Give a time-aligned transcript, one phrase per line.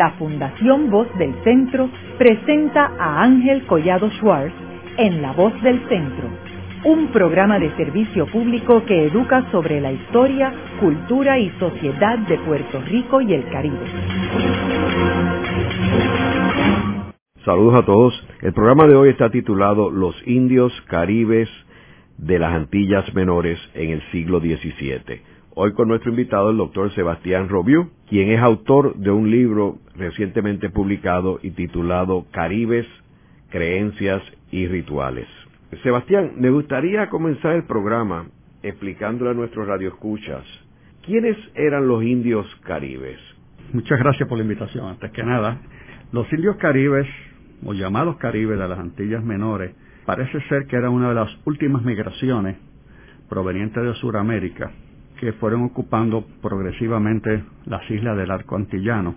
[0.00, 4.54] la Fundación Voz del Centro presenta a Ángel Collado Schwartz
[4.96, 6.26] en La Voz del Centro,
[6.86, 12.80] un programa de servicio público que educa sobre la historia, cultura y sociedad de Puerto
[12.80, 13.76] Rico y el Caribe.
[17.44, 18.26] Saludos a todos.
[18.40, 21.50] El programa de hoy está titulado Los indios caribes
[22.16, 25.20] de las Antillas Menores en el siglo XVII.
[25.62, 30.70] Hoy con nuestro invitado el doctor Sebastián Robiu, quien es autor de un libro recientemente
[30.70, 32.86] publicado y titulado Caribes,
[33.50, 35.26] Creencias y Rituales.
[35.82, 38.28] Sebastián, me gustaría comenzar el programa
[38.62, 40.46] explicándole a nuestros radioescuchas
[41.04, 43.18] quiénes eran los indios caribes.
[43.74, 44.88] Muchas gracias por la invitación.
[44.88, 45.60] Antes que nada,
[46.10, 47.06] los indios caribes,
[47.66, 49.72] o llamados caribes de las Antillas Menores,
[50.06, 52.56] parece ser que era una de las últimas migraciones
[53.28, 54.72] provenientes de Sudamérica
[55.20, 59.14] que fueron ocupando progresivamente las islas del arco antillano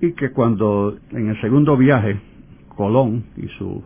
[0.00, 2.18] y que cuando en el segundo viaje
[2.74, 3.84] Colón y su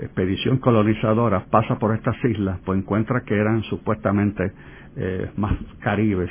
[0.00, 4.52] expedición colonizadora pasa por estas islas, pues encuentra que eran supuestamente
[4.96, 6.30] eh, más caribes,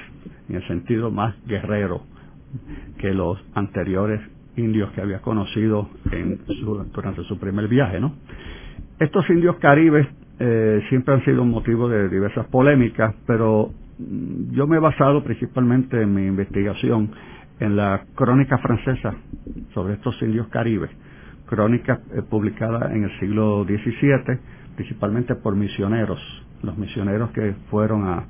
[0.49, 2.01] en el sentido más guerrero
[2.97, 4.21] que los anteriores
[4.57, 6.39] indios que había conocido en
[6.93, 8.13] durante su primer viaje, ¿no?
[8.99, 10.07] Estos indios caribes
[10.39, 16.01] eh, siempre han sido un motivo de diversas polémicas, pero yo me he basado principalmente
[16.01, 17.11] en mi investigación
[17.59, 19.15] en la crónica francesa
[19.73, 20.91] sobre estos indios caribes,
[21.47, 24.37] crónica eh, publicada en el siglo XVII,
[24.75, 26.19] principalmente por misioneros,
[26.61, 28.25] los misioneros que fueron a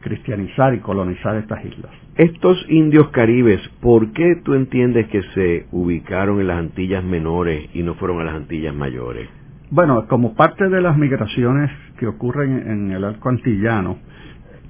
[0.00, 1.92] cristianizar y colonizar estas islas.
[2.16, 7.82] Estos indios caribes, ¿por qué tú entiendes que se ubicaron en las Antillas menores y
[7.82, 9.28] no fueron a las Antillas mayores?
[9.70, 13.98] Bueno, como parte de las migraciones que ocurren en el arco antillano,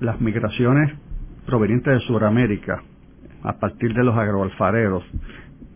[0.01, 0.93] las migraciones
[1.47, 2.83] provenientes de Sudamérica,
[3.43, 5.05] a partir de los agroalfareros,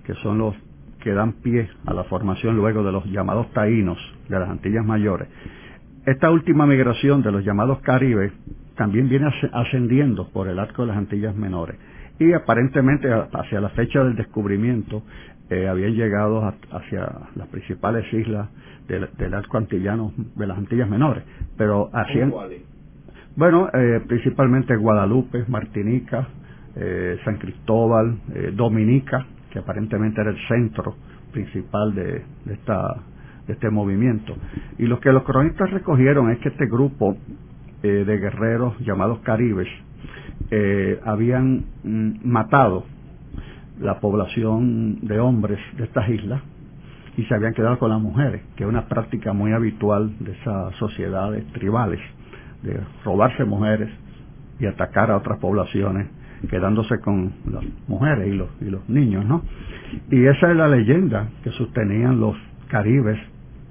[0.05, 0.55] que son los
[1.01, 3.99] que dan pie a la formación luego de los llamados taínos
[4.29, 5.29] de las Antillas Mayores.
[6.07, 8.33] Esta última migración de los llamados caribes
[8.77, 11.77] también viene ascendiendo por el arco de las Antillas Menores
[12.19, 15.03] y aparentemente hacia la fecha del descubrimiento
[15.51, 18.49] eh, habían llegado hacia las principales islas
[18.89, 21.25] del, arco antillano de las Antillas Menores,
[21.57, 22.33] pero hacían
[23.37, 26.29] bueno, eh, principalmente Guadalupe, Martinica,
[26.77, 30.95] eh, San Cristóbal, eh, Dominica, que aparentemente era el centro
[31.33, 32.97] principal de, esta,
[33.49, 34.37] este movimiento.
[34.79, 37.17] Y lo que los cronistas recogieron es que este grupo
[37.83, 39.69] de guerreros llamados caribes
[41.05, 42.87] habían mm, matado
[43.79, 46.41] la población de hombres de estas islas
[47.17, 50.75] y se habían quedado con las mujeres, que es una práctica muy habitual de esas
[50.77, 52.01] sociedades tribales,
[52.65, 53.91] de robarse mujeres
[54.59, 56.09] y atacar a otras poblaciones,
[56.49, 59.43] quedándose con las mujeres y los, y los niños, ¿no?
[60.11, 62.37] Y esa es la leyenda que sostenían los
[62.69, 63.19] caribes,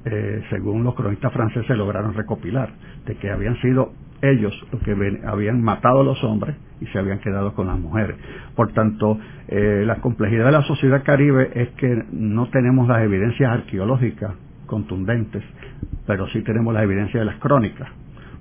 [0.06, 2.72] eh, según los cronistas franceses lograron recopilar,
[3.06, 4.96] de que habían sido ellos los que
[5.26, 8.16] habían matado a los hombres y se habían quedado con las mujeres.
[8.56, 13.52] Por tanto, eh, la complejidad de la sociedad caribe es que no tenemos las evidencias
[13.52, 14.32] arqueológicas
[14.66, 15.44] contundentes,
[16.08, 17.90] pero sí tenemos las evidencias de las crónicas.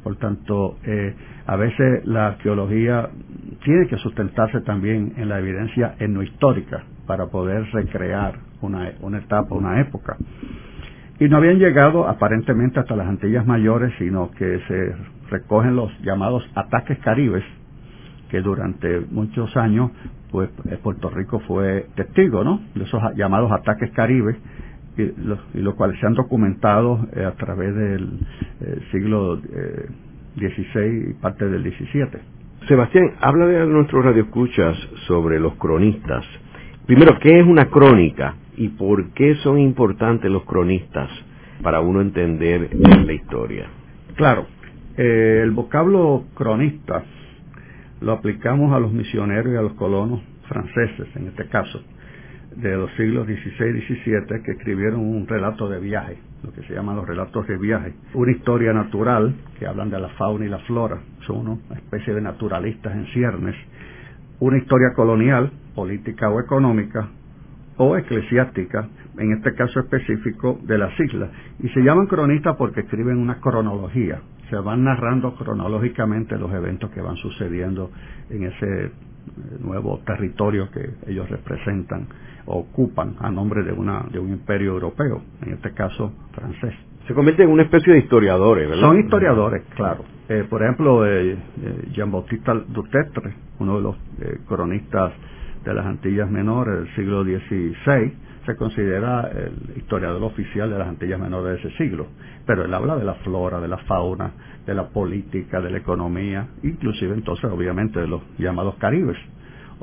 [0.02, 1.14] Por tanto, eh,
[1.46, 3.08] a veces la arqueología
[3.64, 9.80] tiene que sustentarse también en la evidencia etnohistórica para poder recrear una, una etapa, una
[9.80, 10.16] época.
[11.20, 14.96] Y no habían llegado aparentemente hasta las Antillas Mayores, sino que se
[15.30, 17.44] recogen los llamados ataques caribes,
[18.28, 19.90] que durante muchos años
[20.32, 22.60] pues eh, Puerto Rico fue testigo ¿no?
[22.74, 24.36] de esos llamados ataques caribes
[24.96, 28.18] y los, y cuales se han documentado eh, a través del
[28.60, 29.40] eh, siglo
[30.36, 32.20] XVI y parte del XVII.
[32.68, 34.76] Sebastián, habla de nuestros radioescuchas
[35.06, 36.24] sobre los cronistas.
[36.86, 41.10] Primero, ¿qué es una crónica y por qué son importantes los cronistas
[41.62, 43.66] para uno entender la historia?
[44.14, 44.46] Claro,
[44.96, 47.02] eh, el vocablo cronista
[48.00, 51.82] lo aplicamos a los misioneros y a los colonos franceses, en este caso,
[52.56, 56.74] de los siglos XVI y XVII, que escribieron un relato de viaje, lo que se
[56.74, 57.94] llaman los relatos de viaje.
[58.14, 62.20] Una historia natural, que hablan de la fauna y la flora, son una especie de
[62.20, 63.56] naturalistas en ciernes.
[64.40, 67.08] Una historia colonial, política o económica,
[67.76, 68.88] o eclesiástica,
[69.18, 71.30] en este caso específico de las islas.
[71.60, 74.20] Y se llaman cronistas porque escriben una cronología,
[74.50, 77.90] se van narrando cronológicamente los eventos que van sucediendo
[78.30, 78.90] en ese eh,
[79.60, 82.06] nuevo territorio que ellos representan,
[82.46, 86.74] ocupan a nombre de, una, de un imperio europeo, en este caso francés.
[87.06, 88.82] Se convierten en una especie de historiadores, ¿verdad?
[88.82, 90.04] Son historiadores, claro.
[90.28, 91.36] Eh, por ejemplo, eh,
[91.92, 93.96] Jean-Baptiste Dutetre, uno de los
[94.48, 95.12] cronistas
[95.64, 98.12] de las Antillas Menores del siglo XVI,
[98.46, 102.08] se considera el historiador oficial de las Antillas Menores de ese siglo,
[102.46, 104.32] pero él habla de la flora, de la fauna,
[104.66, 109.16] de la política, de la economía, inclusive entonces obviamente de los llamados caribes.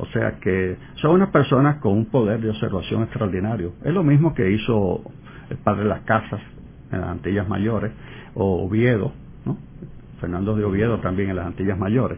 [0.01, 3.73] O sea que son unas personas con un poder de observación extraordinario.
[3.83, 5.01] Es lo mismo que hizo
[5.49, 6.39] el padre de las casas
[6.89, 7.91] en las Antillas Mayores,
[8.33, 9.11] o Oviedo,
[9.45, 9.57] ¿no?
[10.21, 12.17] Fernando de Oviedo también en las Antillas Mayores.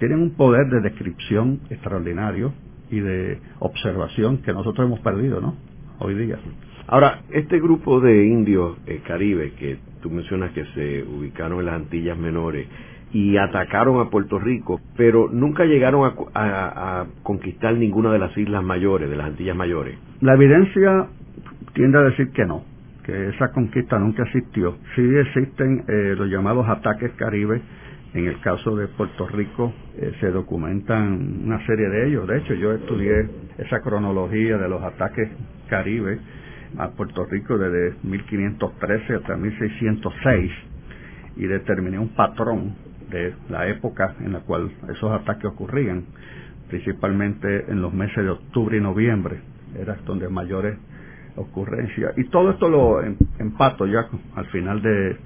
[0.00, 2.52] Tienen un poder de descripción extraordinario
[2.90, 5.54] y de observación que nosotros hemos perdido, ¿no?
[6.00, 6.36] Hoy día.
[6.88, 11.76] Ahora, este grupo de indios eh, caribe que tú mencionas que se ubicaron en las
[11.76, 12.66] Antillas Menores
[13.12, 19.10] y atacaron a Puerto Rico, pero nunca llegaron a, conquistar ninguna de las islas mayores,
[19.10, 19.98] de las Antillas Mayores.
[20.20, 21.06] La evidencia
[21.72, 22.64] tiende a decir que no,
[23.04, 24.76] que esa conquista nunca existió.
[24.94, 27.62] Sí existen eh, los llamados ataques caribes.
[28.12, 32.26] En el caso de Puerto Rico eh, se documentan una serie de ellos.
[32.26, 33.28] De hecho, yo estudié
[33.58, 35.28] esa cronología de los ataques
[35.68, 36.18] caribes
[36.76, 40.50] a Puerto Rico desde 1513 hasta 1606
[41.36, 42.74] y determiné un patrón
[43.10, 46.04] de la época en la cual esos ataques ocurrían,
[46.68, 49.40] principalmente en los meses de octubre y noviembre,
[49.78, 50.78] era donde mayores
[51.36, 52.16] ocurrencias.
[52.16, 53.02] Y todo esto lo
[53.38, 55.16] empato ya al final de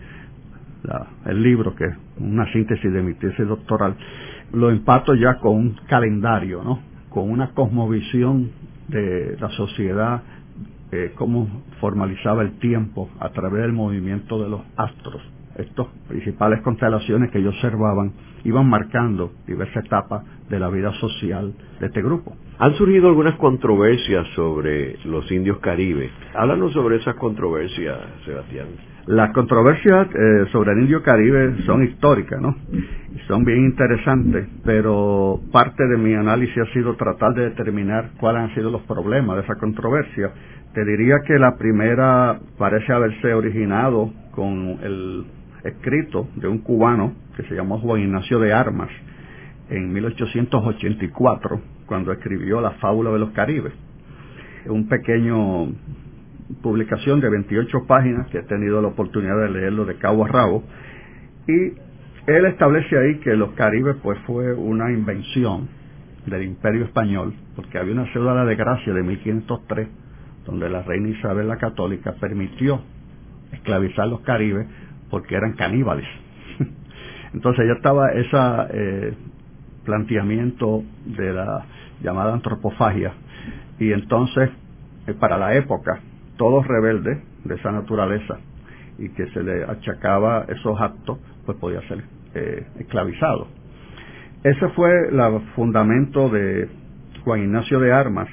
[1.27, 3.97] el libro, que es una síntesis de mi tesis doctoral,
[4.53, 6.81] lo empato ya con un calendario, ¿no?
[7.09, 8.51] con una cosmovisión
[8.89, 10.23] de la sociedad,
[10.93, 15.23] eh, cómo formalizaba el tiempo a través del movimiento de los astros
[15.57, 18.13] estas principales constelaciones que ellos observaban
[18.45, 22.37] iban marcando diversas etapas de la vida social de este grupo.
[22.59, 26.11] Han surgido algunas controversias sobre los indios caribes.
[26.35, 28.69] Háblanos sobre esas controversias, Sebastián.
[29.07, 32.57] Las controversias eh, sobre el indio caribe son históricas, ¿no?
[32.73, 38.43] Y son bien interesantes, pero parte de mi análisis ha sido tratar de determinar cuáles
[38.43, 40.33] han sido los problemas de esa controversia.
[40.73, 45.27] Te diría que la primera parece haberse originado con el
[45.65, 48.91] escrito de un cubano que se llamó Juan Ignacio de Armas
[49.71, 53.73] en 1884, cuando escribió La Fábula de los Caribes.
[54.67, 55.73] Un pequeño
[56.63, 60.63] publicación de 28 páginas que he tenido la oportunidad de leerlo de cabo a rabo.
[61.49, 61.73] Y
[62.31, 65.69] él establece ahí que los Caribes pues fue una invención
[66.27, 69.89] del Imperio Español, porque había una cédula de gracia de 1503
[70.47, 72.81] donde la reina Isabel la Católica permitió
[73.53, 74.67] esclavizar los caribes
[75.15, 76.09] porque eran caníbales.
[77.35, 78.37] Entonces ya estaba ese
[78.73, 79.15] eh,
[79.85, 81.65] planteamiento de la
[82.03, 83.13] llamada antropofagia
[83.79, 84.51] y entonces
[85.07, 86.01] eh, para la época
[86.37, 88.41] todos rebeldes de esa naturaleza
[88.99, 92.03] y que se le achacaba esos actos pues podía ser
[92.35, 93.47] eh, esclavizado.
[94.43, 96.69] Ese fue el fundamento de
[97.23, 98.29] Juan Ignacio de Armas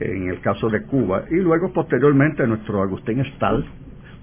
[0.00, 3.64] en el caso de Cuba y luego posteriormente nuestro Agustín Stahl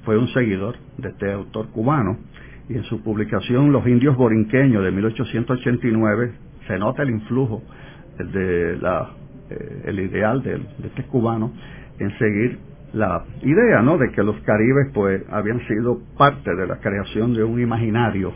[0.09, 2.17] fue un seguidor de este autor cubano
[2.67, 6.31] y en su publicación Los indios borinqueños de 1889
[6.67, 7.61] se nota el influjo
[8.17, 9.11] de la,
[9.51, 11.53] eh, el ideal de, este cubano
[12.00, 12.57] en seguir
[12.94, 14.00] la idea ¿no?
[14.00, 18.33] de que los caribes pues habían sido parte de la creación de un imaginario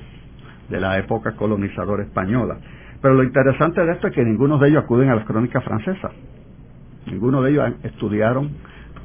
[0.70, 2.56] de la época colonizadora española.
[3.02, 6.12] Pero lo interesante de esto es que ninguno de ellos acuden a las crónicas francesas.
[7.08, 8.52] Ninguno de ellos estudiaron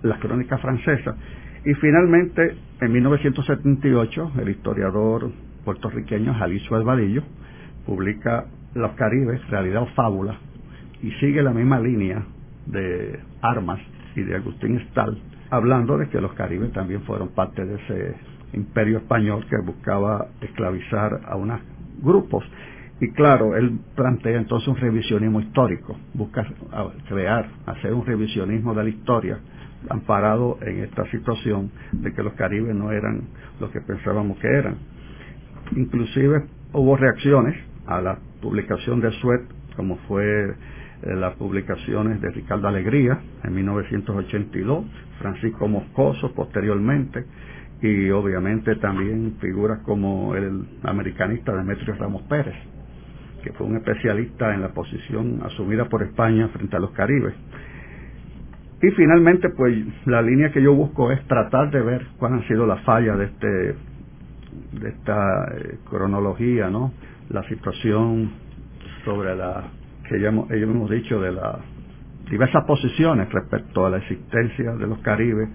[0.03, 1.17] las crónicas francesas
[1.69, 5.31] y finalmente, en 1978, el historiador
[5.67, 7.23] puertorriqueño Jalisco Albadillo
[7.85, 10.39] publica Los Caribes, Realidad o Fábula,
[11.03, 12.25] y sigue la misma línea
[12.65, 13.81] de Armas
[14.17, 15.19] y de Agustín Stahl,
[15.51, 18.15] hablando de que los Caribes también fueron parte de ese
[18.55, 21.61] imperio español que buscaba esclavizar a unos
[22.01, 22.45] grupos.
[22.99, 26.47] Y claro, él plantea entonces un revisionismo histórico, busca
[27.11, 29.39] crear, hacer un revisionismo de la historia
[29.89, 33.23] amparado en esta situación de que los caribes no eran
[33.61, 34.77] lo que pensábamos que eran.
[35.77, 37.57] Inclusive hubo reacciones
[37.87, 39.43] a la publicación de Suet,
[39.77, 40.51] como fue
[41.03, 44.85] eh, las publicaciones de Ricardo Alegría en 1982,
[45.19, 47.25] Francisco Moscoso posteriormente,
[47.81, 52.57] y obviamente también figuras como el americanista Demetrio Ramos Pérez,
[53.45, 57.35] que fue un especialista en la posición asumida por España frente a los caribes.
[58.81, 62.67] Y finalmente, pues la línea que yo busco es tratar de ver cuáles han sido
[62.67, 63.75] las fallas de este
[64.73, 66.93] de esta eh, cronología, ¿no?
[67.31, 68.31] La situación
[69.05, 69.65] sobre la
[70.09, 71.57] que ellos hemos dicho de las
[72.31, 75.49] diversas posiciones respecto a la existencia de los caribes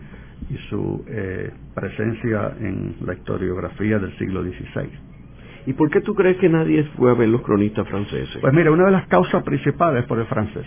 [0.50, 4.90] y su eh, presencia en la historiografía del siglo XVI.
[5.66, 8.38] ¿Y por qué tú crees que nadie fue a ver los cronistas franceses?
[8.42, 10.66] Pues mira, una de las causas principales por el francés.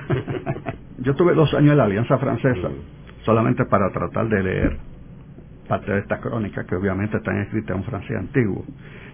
[0.98, 2.68] Yo tuve dos años en la Alianza Francesa,
[3.24, 4.78] solamente para tratar de leer
[5.68, 8.64] parte de estas crónicas que obviamente están escritas en francés antiguo.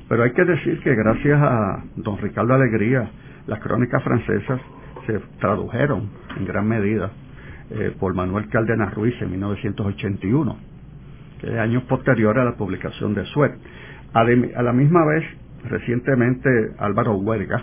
[0.08, 3.10] Pero hay que decir que gracias a don Ricardo Alegría,
[3.46, 4.60] las crónicas francesas
[5.06, 7.10] se tradujeron en gran medida
[7.70, 10.56] eh, por Manuel Cárdenas Ruiz en 1981,
[11.40, 13.52] que es años posterior a la publicación de Suet.
[14.14, 15.24] A, la misma vez,
[15.64, 17.62] recientemente Álvaro Huelga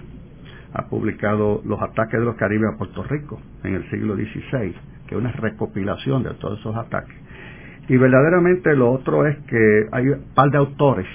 [0.75, 4.74] ha publicado Los ataques de los Caribes a Puerto Rico en el siglo XVI,
[5.08, 7.15] que es una recopilación de todos esos ataques.
[7.88, 11.08] Y verdaderamente lo otro es que hay un par de autores,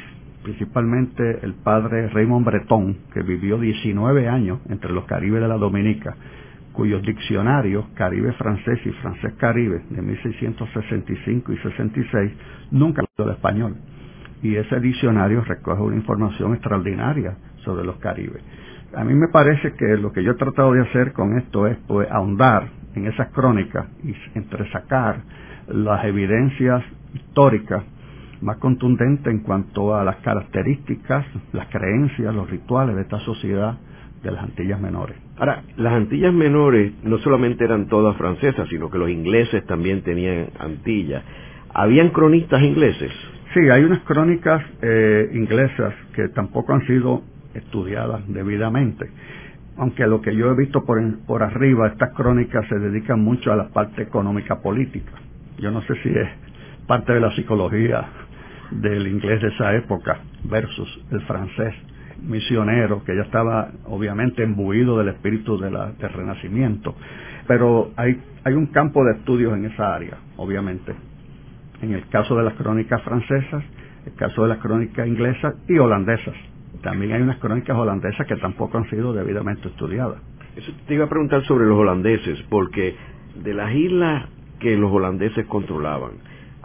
[0.42, 6.16] principalmente el padre Raymond Breton, que vivió 19 años entre los Caribes de la Dominica,
[6.72, 12.32] cuyos diccionarios Caribe francés y francés Caribe de 1665 y 66
[12.70, 13.76] nunca habló el español.
[14.42, 18.42] Y ese diccionario recoge una información extraordinaria sobre los Caribes.
[18.94, 21.76] A mí me parece que lo que yo he tratado de hacer con esto es
[21.86, 25.22] pues, ahondar en esas crónicas y entresacar
[25.68, 26.82] las evidencias
[27.14, 27.84] históricas
[28.40, 33.78] más contundentes en cuanto a las características, las creencias, los rituales de esta sociedad
[34.22, 35.16] de las Antillas Menores.
[35.36, 40.48] Ahora, las Antillas Menores no solamente eran todas francesas, sino que los ingleses también tenían
[40.58, 41.22] Antillas.
[41.72, 43.12] ¿Habían cronistas ingleses?
[43.54, 47.22] Sí, hay unas crónicas eh, inglesas que tampoco han sido
[47.54, 49.10] estudiadas debidamente.
[49.76, 53.56] Aunque lo que yo he visto por, por arriba, estas crónicas se dedican mucho a
[53.56, 55.12] la parte económica política.
[55.58, 56.28] Yo no sé si es
[56.86, 58.04] parte de la psicología
[58.70, 61.74] del inglés de esa época versus el francés
[62.22, 66.94] misionero, que ya estaba obviamente imbuido del espíritu de del renacimiento.
[67.46, 70.94] Pero hay, hay un campo de estudios en esa área, obviamente.
[71.82, 73.64] En el caso de las crónicas francesas,
[74.06, 76.34] el caso de las crónicas inglesas y holandesas.
[76.82, 80.18] También hay unas crónicas holandesas que tampoco han sido debidamente estudiadas.
[80.56, 82.96] Eso te iba a preguntar sobre los holandeses, porque
[83.42, 86.12] de las islas que los holandeses controlaban,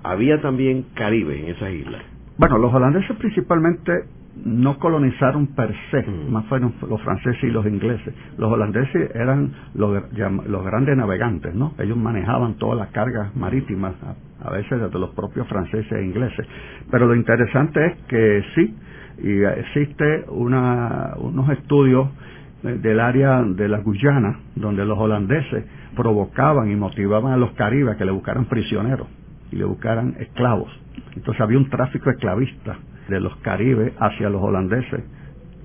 [0.03, 2.03] había también Caribe en esas islas.
[2.37, 3.91] Bueno, los holandeses principalmente
[4.43, 6.31] no colonizaron per se, mm.
[6.31, 8.13] más fueron los franceses y los ingleses.
[8.37, 10.03] Los holandeses eran los,
[10.47, 11.73] los grandes navegantes, ¿no?
[11.79, 13.93] Ellos manejaban todas las cargas marítimas,
[14.43, 16.45] a, veces desde los propios franceses e ingleses.
[16.91, 18.75] Pero lo interesante es que sí,
[19.17, 22.09] y existe una, unos estudios
[22.63, 28.05] del área de la Guyana, donde los holandeses provocaban y motivaban a los caribes que
[28.05, 29.07] le buscaran prisioneros
[29.51, 30.71] y le buscaran esclavos.
[31.15, 35.03] Entonces había un tráfico esclavista de los caribes hacia los holandeses,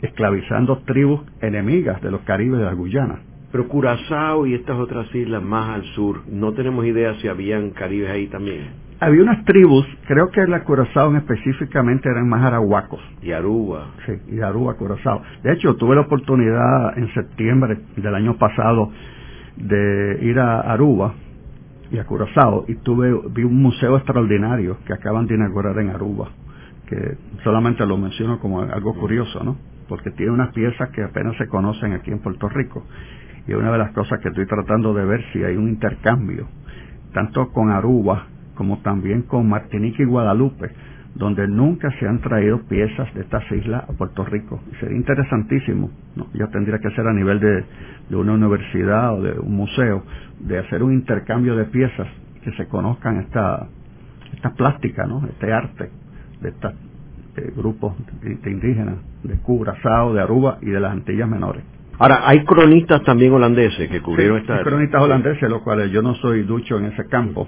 [0.03, 3.21] esclavizando tribus enemigas de los caribes de la Guyana.
[3.51, 8.11] Pero Curazao y estas otras islas más al sur, no tenemos idea si habían caribes
[8.11, 8.90] ahí también.
[9.01, 13.01] Había unas tribus, creo que la Curazao específicamente eran más arahuacos.
[13.23, 13.93] Y Aruba.
[14.05, 15.23] Sí, y Aruba, Curazao.
[15.43, 18.91] De hecho, tuve la oportunidad en septiembre del año pasado
[19.57, 21.15] de ir a Aruba
[21.91, 26.29] y a Curazao y tuve, vi un museo extraordinario que acaban de inaugurar en Aruba
[26.91, 29.57] que solamente lo menciono como algo curioso, ¿no?
[29.89, 32.85] Porque tiene unas piezas que apenas se conocen aquí en Puerto Rico.
[33.47, 36.49] Y una de las cosas que estoy tratando de ver si hay un intercambio,
[37.15, 38.27] tanto con Aruba
[38.61, 40.69] como también con Martinica y Guadalupe,
[41.15, 44.61] donde nunca se han traído piezas de estas islas a Puerto Rico.
[44.79, 46.27] Sería interesantísimo, ¿no?
[46.35, 47.65] ya tendría que ser a nivel de,
[48.11, 50.03] de, una universidad o de un museo,
[50.41, 52.07] de hacer un intercambio de piezas
[52.45, 53.67] que se conozcan esta,
[54.35, 55.27] esta plástica, ¿no?
[55.27, 55.89] este arte
[56.43, 56.75] de estos
[57.39, 61.65] eh, grupos de, indígenas, de Curazao, de Aruba y de las Antillas Menores.
[62.01, 64.57] Ahora, hay cronistas también holandeses que cubrieron esta...
[64.57, 67.47] Hay cronistas holandeses, los cuales yo no soy ducho en ese campo.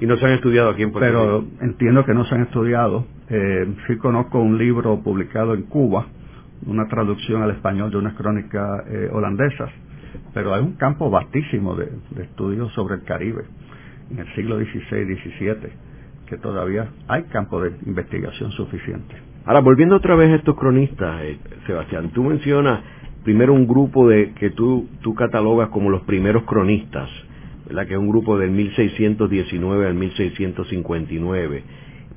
[0.00, 1.46] y no se han estudiado aquí en Puerto Rico.
[1.58, 3.06] Pero entiendo que no se han estudiado.
[3.30, 6.08] Eh, sí conozco un libro publicado en Cuba,
[6.66, 9.70] una traducción al español de unas crónicas eh, holandesas,
[10.34, 13.44] pero hay un campo vastísimo de, de estudios sobre el Caribe
[14.10, 15.72] en el siglo XVI y XVII
[16.26, 19.14] que todavía hay campo de investigación suficiente.
[19.44, 22.80] Ahora, volviendo otra vez a estos cronistas, eh, Sebastián, tú mencionas
[23.24, 27.08] primero un grupo de que tú, tú catalogas como los primeros cronistas,
[27.66, 27.86] ¿verdad?
[27.86, 31.62] que es un grupo del 1619 al 1659.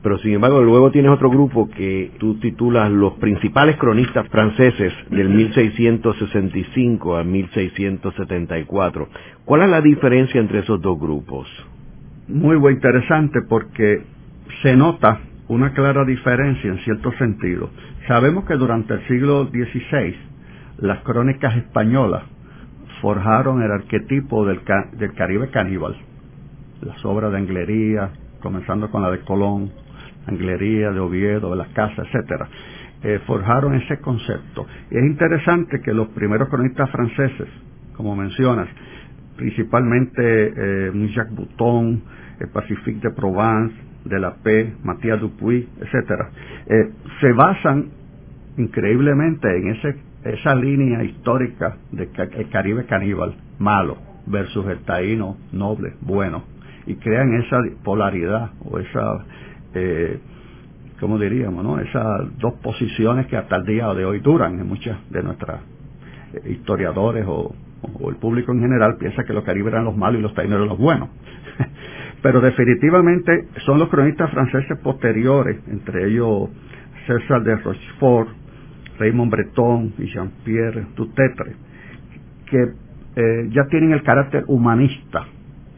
[0.01, 5.29] Pero sin embargo, luego tienes otro grupo que tú titulas los principales cronistas franceses del
[5.29, 9.07] 1665 al 1674.
[9.45, 11.47] ¿Cuál es la diferencia entre esos dos grupos?
[12.27, 14.03] muy interesante porque
[14.61, 17.69] se nota una clara diferencia en cierto sentido.
[18.07, 20.15] Sabemos que durante el siglo XVI
[20.77, 22.23] las crónicas españolas
[23.01, 24.61] forjaron el arquetipo del,
[24.97, 25.95] del Caribe caníbal.
[26.81, 29.71] Las obras de Anglería, comenzando con la de Colón,
[30.27, 32.47] Anglería, de Oviedo, de las Casas, etcétera.
[33.03, 34.65] eh, forjaron ese concepto.
[34.89, 37.47] Y es interesante que los primeros cronistas franceses,
[37.95, 38.67] como mencionas,
[39.37, 42.01] principalmente eh, Jacques Bouton,
[42.39, 46.29] el Pacifique de Provence, de la P, Matías Dupuy, etcétera,
[46.67, 46.89] eh,
[47.21, 47.89] se basan
[48.57, 55.93] increíblemente en ese, esa línea histórica del de Caribe caníbal, malo, versus el taíno noble,
[56.01, 56.43] bueno,
[56.87, 59.25] y crean esa polaridad o esa,
[59.75, 60.19] eh,
[60.99, 61.79] ¿cómo diríamos, no?
[61.79, 65.61] Esas dos posiciones que hasta el día de hoy duran en muchas de nuestras
[66.33, 67.53] eh, historiadores o,
[67.99, 70.55] o, el público en general piensa que los caribes eran los malos y los taínos
[70.55, 71.09] eran los buenos.
[72.23, 76.49] Pero definitivamente son los cronistas franceses posteriores, entre ellos
[77.05, 78.29] César de Rochefort,
[78.97, 81.55] Raymond Breton y Jean-Pierre Dutetre,
[82.49, 82.63] que
[83.15, 85.25] eh, ya tienen el carácter humanista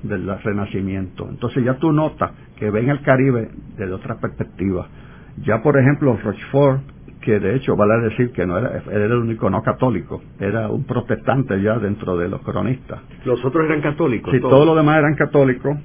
[0.04, 1.28] del Renacimiento.
[1.30, 4.88] Entonces ya tú notas que ven el Caribe desde otra perspectiva.
[5.44, 6.82] Ya por ejemplo Rochefort,
[7.22, 10.86] que de hecho vale decir que no era, era el único no católico, era un
[10.86, 13.02] protestante ya dentro de los cronistas.
[13.26, 14.34] ¿Los otros eran católicos?
[14.34, 15.78] Sí, todos, los demás eran católicos.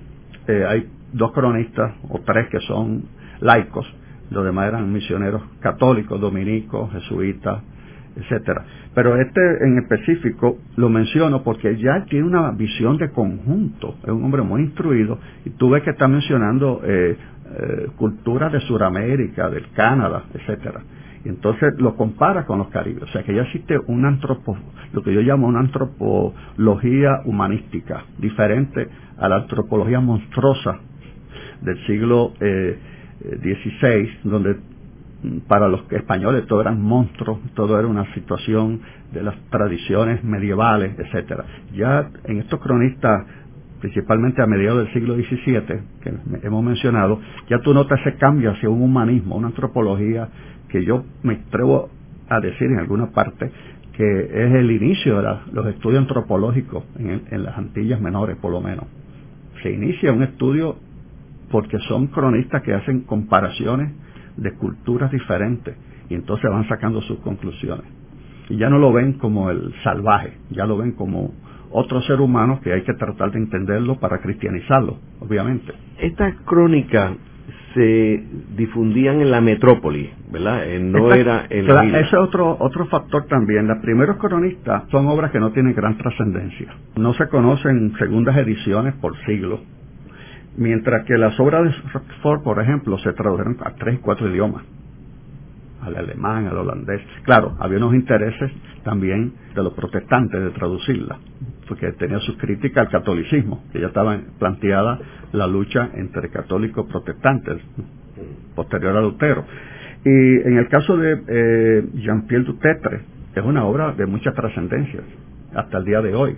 [0.47, 3.05] Eh, hay dos cronistas o tres que son
[3.41, 3.93] laicos,
[4.33, 7.63] los demás eran misioneros católicos, dominicos, jesuitas,
[8.17, 8.65] etcétera.
[8.95, 14.25] Pero este en específico lo menciono porque ya tiene una visión de conjunto, es un
[14.25, 17.17] hombre muy instruido y tú ves que está mencionando eh,
[17.55, 20.83] eh, culturas de Sudamérica, del Canadá, etcétera.
[21.25, 24.57] Y entonces lo compara con los caribes, o sea que ya existe un antropo,
[24.93, 30.81] lo que yo llamo una antropología humanística, diferente a la antropología monstruosa
[31.61, 32.33] del siglo
[33.23, 34.57] XVI, donde
[35.47, 38.81] para los españoles todo eran monstruos, todo era una situación
[39.13, 41.45] de las tradiciones medievales, etcétera.
[41.75, 43.25] Ya en estos cronistas,
[43.81, 46.13] principalmente a mediados del siglo XVII, que
[46.43, 50.29] hemos mencionado, ya tú notas ese cambio hacia un humanismo, una antropología
[50.69, 51.91] que yo me atrevo
[52.29, 53.51] a decir en alguna parte
[53.93, 58.61] que es el inicio de los estudios antropológicos en, en las Antillas Menores, por lo
[58.61, 58.87] menos.
[59.63, 60.77] Se inicia un estudio
[61.53, 63.93] porque son cronistas que hacen comparaciones
[64.37, 65.77] de culturas diferentes
[66.09, 67.85] y entonces van sacando sus conclusiones.
[68.49, 71.33] Y ya no lo ven como el salvaje, ya lo ven como
[71.71, 75.73] otro ser humano que hay que tratar de entenderlo para cristianizarlo, obviamente.
[75.99, 77.13] Estas crónicas
[77.75, 78.25] se
[78.57, 80.69] difundían en la metrópoli, ¿verdad?
[80.69, 83.67] Eh, no era en la Ese es otro, otro factor también.
[83.67, 86.75] Los primeros cronistas son obras que no tienen gran trascendencia.
[86.97, 89.61] No se conocen segundas ediciones por siglos
[90.57, 94.65] Mientras que las obras de Rockford, por ejemplo, se tradujeron a tres, cuatro idiomas.
[95.81, 97.01] Al alemán, al holandés.
[97.25, 98.53] Claro, había unos intereses
[98.85, 101.19] también de los protestantes de traducirla,
[101.67, 104.99] porque tenía sus críticas al catolicismo, que ya estaba planteada
[105.33, 107.63] la lucha entre católicos y protestantes,
[108.55, 109.45] posterior a Lutero.
[110.05, 113.01] Y en el caso de eh, Jean-Pierre Dutetre,
[113.35, 115.01] es una obra de mucha trascendencia
[115.55, 116.37] hasta el día de hoy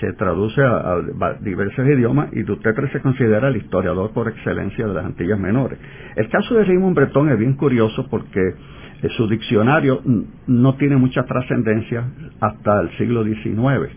[0.00, 0.96] se traduce a,
[1.40, 5.78] diversos idiomas y Dutetre se considera el historiador por excelencia de las Antillas Menores.
[6.16, 10.02] El caso de Raymond Breton es bien curioso porque eh, su diccionario
[10.46, 12.04] no tiene mucha trascendencia
[12.40, 13.92] hasta el siglo XIX.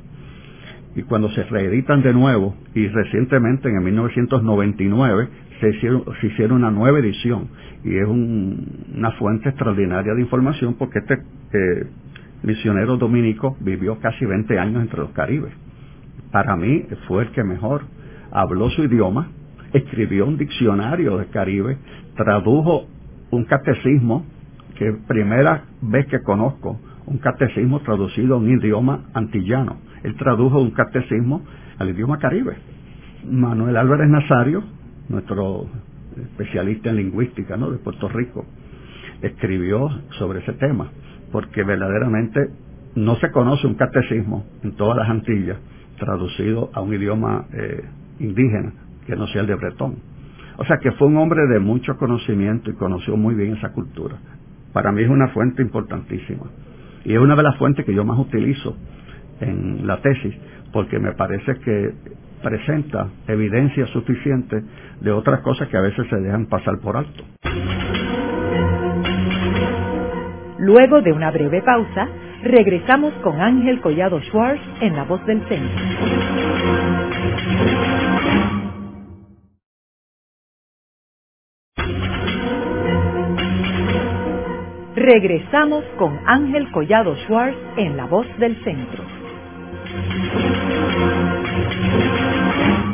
[0.96, 5.28] Y cuando se reeditan de nuevo, y recientemente en el 1999
[5.60, 7.48] se hicieron, se hicieron una nueva edición,
[7.84, 11.88] y es una fuente extraordinaria de información porque este eh,
[12.44, 15.62] misionero dominico vivió casi 20 años entre los Caribes
[16.34, 17.84] para mí fue el que mejor
[18.32, 19.28] habló su idioma,
[19.72, 21.78] escribió un diccionario de Caribe,
[22.17, 22.88] tradujo
[23.30, 24.26] un catecismo,
[24.76, 29.78] que primera vez que conozco un catecismo traducido a un idioma antillano.
[30.02, 31.43] Él tradujo un catecismo
[31.78, 32.58] al idioma caribe.
[33.30, 34.63] Manuel Álvarez Nazario,
[35.10, 35.67] nuestro
[36.17, 37.69] especialista en lingüística ¿no?
[37.69, 38.43] de Puerto Rico,
[39.22, 40.89] escribió sobre ese tema,
[41.32, 42.39] porque verdaderamente
[42.96, 45.60] no se conoce un catecismo en todas las Antillas
[45.98, 47.84] traducido a un idioma eh,
[48.20, 48.74] indígena
[49.06, 49.96] que no sea el de bretón.
[50.58, 54.18] O sea que fue un hombre de mucho conocimiento y conoció muy bien esa cultura.
[54.72, 56.46] Para mí es una fuente importantísima.
[57.06, 58.78] Y es una de las fuentes que yo más utilizo
[59.40, 60.34] en la tesis,
[60.72, 61.94] porque me parece que
[62.42, 64.64] presenta evidencia suficiente
[65.02, 67.24] de otras cosas que a veces se dejan pasar por alto.
[70.60, 72.08] Luego de una breve pausa,
[72.44, 75.82] Regresamos con Ángel Collado Schwartz en La Voz del Centro.
[84.94, 89.06] Regresamos con Ángel Collado Schwartz en La Voz del Centro.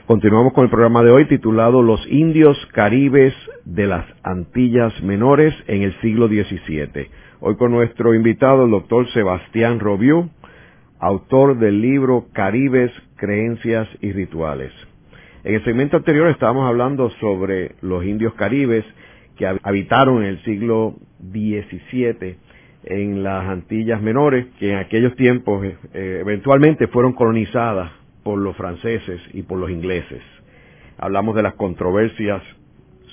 [0.05, 3.33] Continuamos con el programa de hoy titulado Los indios caribes
[3.65, 7.09] de las Antillas Menores en el siglo XVII.
[7.41, 10.29] Hoy con nuestro invitado, el doctor Sebastián Robiú,
[10.99, 14.73] autor del libro Caribes, Creencias y Rituales.
[15.45, 18.83] En el segmento anterior estábamos hablando sobre los indios caribes
[19.37, 20.95] que habitaron en el siglo
[21.31, 22.35] XVII
[22.83, 27.89] en las Antillas Menores, que en aquellos tiempos eh, eventualmente fueron colonizadas
[28.21, 30.21] por los franceses y por los ingleses.
[30.97, 32.43] Hablamos de las controversias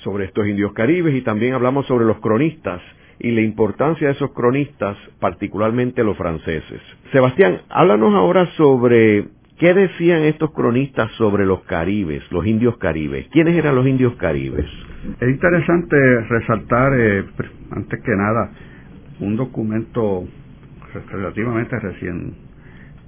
[0.03, 2.81] sobre estos indios caribes y también hablamos sobre los cronistas
[3.19, 6.81] y la importancia de esos cronistas, particularmente los franceses.
[7.11, 9.25] Sebastián, háblanos ahora sobre
[9.57, 13.27] qué decían estos cronistas sobre los caribes, los indios caribes.
[13.29, 14.65] ¿Quiénes eran los indios caribes?
[15.19, 15.95] Es interesante
[16.29, 17.25] resaltar, eh,
[17.71, 18.51] antes que nada,
[19.19, 20.25] un documento
[21.09, 22.35] relativamente recién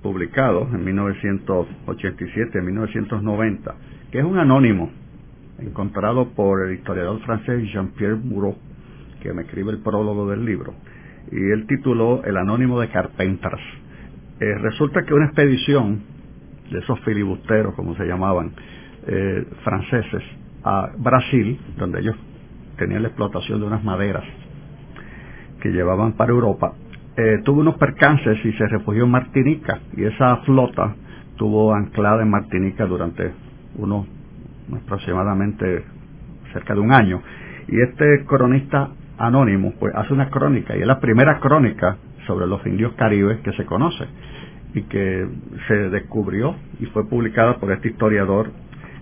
[0.01, 3.75] publicado en 1987, 1990,
[4.11, 4.91] que es un anónimo
[5.59, 8.15] encontrado por el historiador francés Jean-Pierre
[9.21, 10.73] que me escribe el prólogo del libro,
[11.31, 13.61] y él tituló El Anónimo de Carpentras.
[14.39, 16.01] Eh, resulta que una expedición
[16.71, 18.51] de esos filibusteros, como se llamaban,
[19.07, 20.23] eh, franceses,
[20.63, 22.15] a Brasil, donde ellos
[22.77, 24.23] tenían la explotación de unas maderas
[25.61, 26.73] que llevaban para Europa,
[27.17, 30.95] eh, tuvo unos percances y se refugió en Martinica y esa flota
[31.31, 33.33] estuvo anclada en Martinica durante
[33.75, 34.07] unos
[34.73, 35.83] aproximadamente
[36.53, 37.21] cerca de un año
[37.67, 42.65] y este cronista anónimo pues hace una crónica y es la primera crónica sobre los
[42.65, 44.05] indios caribes que se conoce
[44.73, 45.27] y que
[45.67, 48.51] se descubrió y fue publicada por este historiador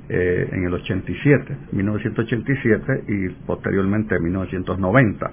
[0.09, 5.31] eh, en el 87, 1987 y posteriormente en 1990.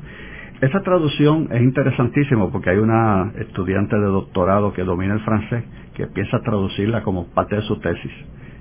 [0.61, 6.07] Esa traducción es interesantísima porque hay una estudiante de doctorado que domina el francés que
[6.09, 8.13] piensa traducirla como parte de su tesis.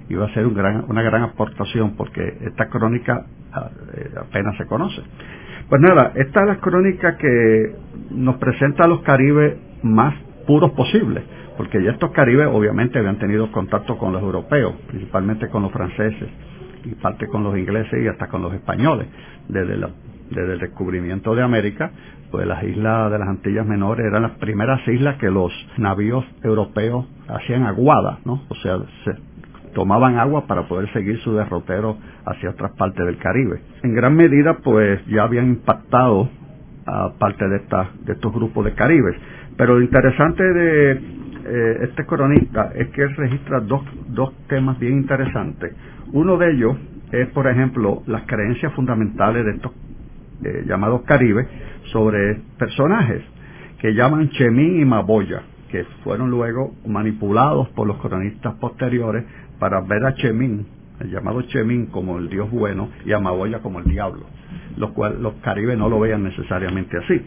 [0.10, 5.02] Y va a ser una gran aportación porque esta crónica ah, eh, apenas se conoce.
[5.70, 7.76] Pues nada, esta es la crónica que
[8.12, 10.14] nos presenta a los caribes más
[10.46, 11.24] puros posibles,
[11.58, 16.30] porque ya estos caribes obviamente habían tenido contacto con los europeos, principalmente con los franceses
[16.84, 19.08] y parte con los ingleses y hasta con los españoles,
[19.48, 19.90] desde la
[20.30, 21.92] desde el descubrimiento de América,
[22.32, 27.06] pues las islas de las Antillas Menores eran las primeras islas que los navíos europeos
[27.28, 28.44] hacían aguadas, ¿no?
[28.50, 29.12] O sea, se
[29.74, 33.62] tomaban agua para poder seguir su derrotero hacia otras partes del Caribe.
[33.84, 36.30] En gran medida, pues ya habían impactado
[36.86, 37.62] a parte de,
[38.06, 39.16] de estos grupos de caribes.
[39.58, 40.92] Pero lo interesante de
[41.46, 45.74] eh, este cronista es que registra dos, dos temas bien interesantes.
[46.12, 46.78] Uno de ellos
[47.12, 49.72] es, por ejemplo, las creencias fundamentales de estos
[50.44, 51.48] eh, llamados Caribe
[51.92, 53.22] sobre personajes
[53.80, 59.26] que llaman Chemín y Maboya, que fueron luego manipulados por los cronistas posteriores
[59.64, 60.66] para ver a Chemín,
[61.00, 64.26] el llamado Chemín, como el dios bueno y a Maboya como el diablo,
[64.76, 67.22] lo cual los caribes no lo veían necesariamente así.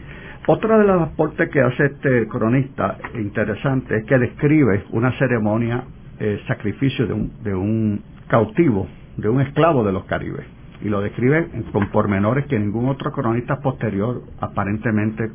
[0.45, 5.85] Otra de las aportes que hace este cronista interesante es que describe una ceremonia,
[6.19, 10.45] eh, sacrificio de un, de un cautivo, de un esclavo de los caribes
[10.83, 15.31] y lo describe con pormenores que ningún otro cronista posterior aparentemente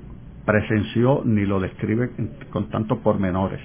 [0.47, 2.11] presenció ni lo describe
[2.53, 3.59] con tantos pormenores.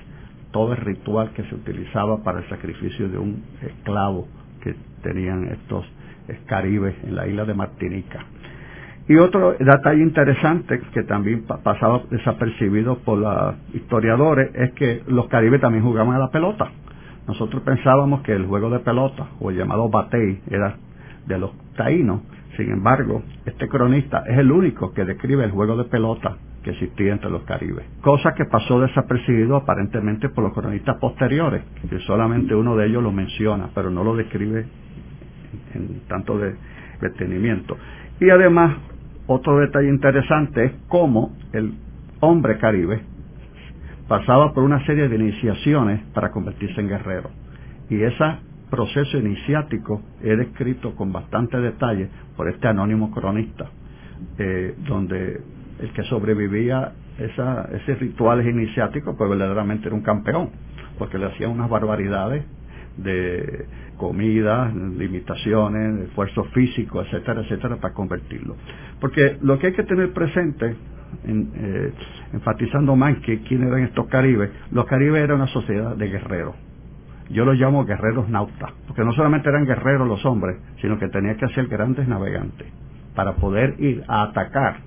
[0.58, 4.28] Todo el ritual que se utilizaba para el sacrificio de un esclavo
[4.63, 5.86] que tenían estos
[6.48, 8.26] caribes en la isla de Martinica.
[9.08, 15.62] Y otro detalle interesante que también pasaba desapercibido por los historiadores es que los caribes
[15.62, 16.72] también jugaban a la pelota.
[17.28, 20.76] Nosotros pensábamos que el juego de pelota, o el llamado batey, era
[21.28, 22.22] de los taínos.
[22.58, 27.13] Sin embargo, este cronista es el único que describe el juego de pelota que existía
[27.13, 27.86] entre los caribes.
[28.02, 33.12] Cosa que pasó desapercibido aparentemente por los cronistas posteriores, que solamente uno de ellos lo
[33.12, 34.65] menciona, pero no lo describe
[35.76, 36.56] en tanto de
[37.00, 37.78] detenimiento.
[38.20, 38.76] Y además,
[39.28, 41.76] otro detalle interesante es cómo el
[42.22, 43.02] hombre caribe
[44.08, 47.30] pasaba por una serie de iniciaciones para convertirse en guerrero.
[47.89, 53.69] Y esa proceso iniciático es descrito con bastante detalle por este anónimo cronista,
[54.38, 55.41] eh, donde
[55.80, 60.49] el que sobrevivía esa, ese rituales iniciáticos, pues verdaderamente era un campeón,
[60.97, 62.43] porque le hacían unas barbaridades
[62.97, 63.65] de
[63.97, 68.56] comida, limitaciones, esfuerzo físico, etcétera, etcétera, para convertirlo.
[68.99, 70.75] Porque lo que hay que tener presente,
[71.25, 71.93] eh,
[72.34, 76.56] enfatizando más que quién eran estos caribes, los caribes eran una sociedad de guerreros
[77.29, 81.37] yo los llamo guerreros nautas, porque no solamente eran guerreros los hombres, sino que tenían
[81.37, 82.67] que ser grandes navegantes
[83.15, 84.77] para poder ir a atacar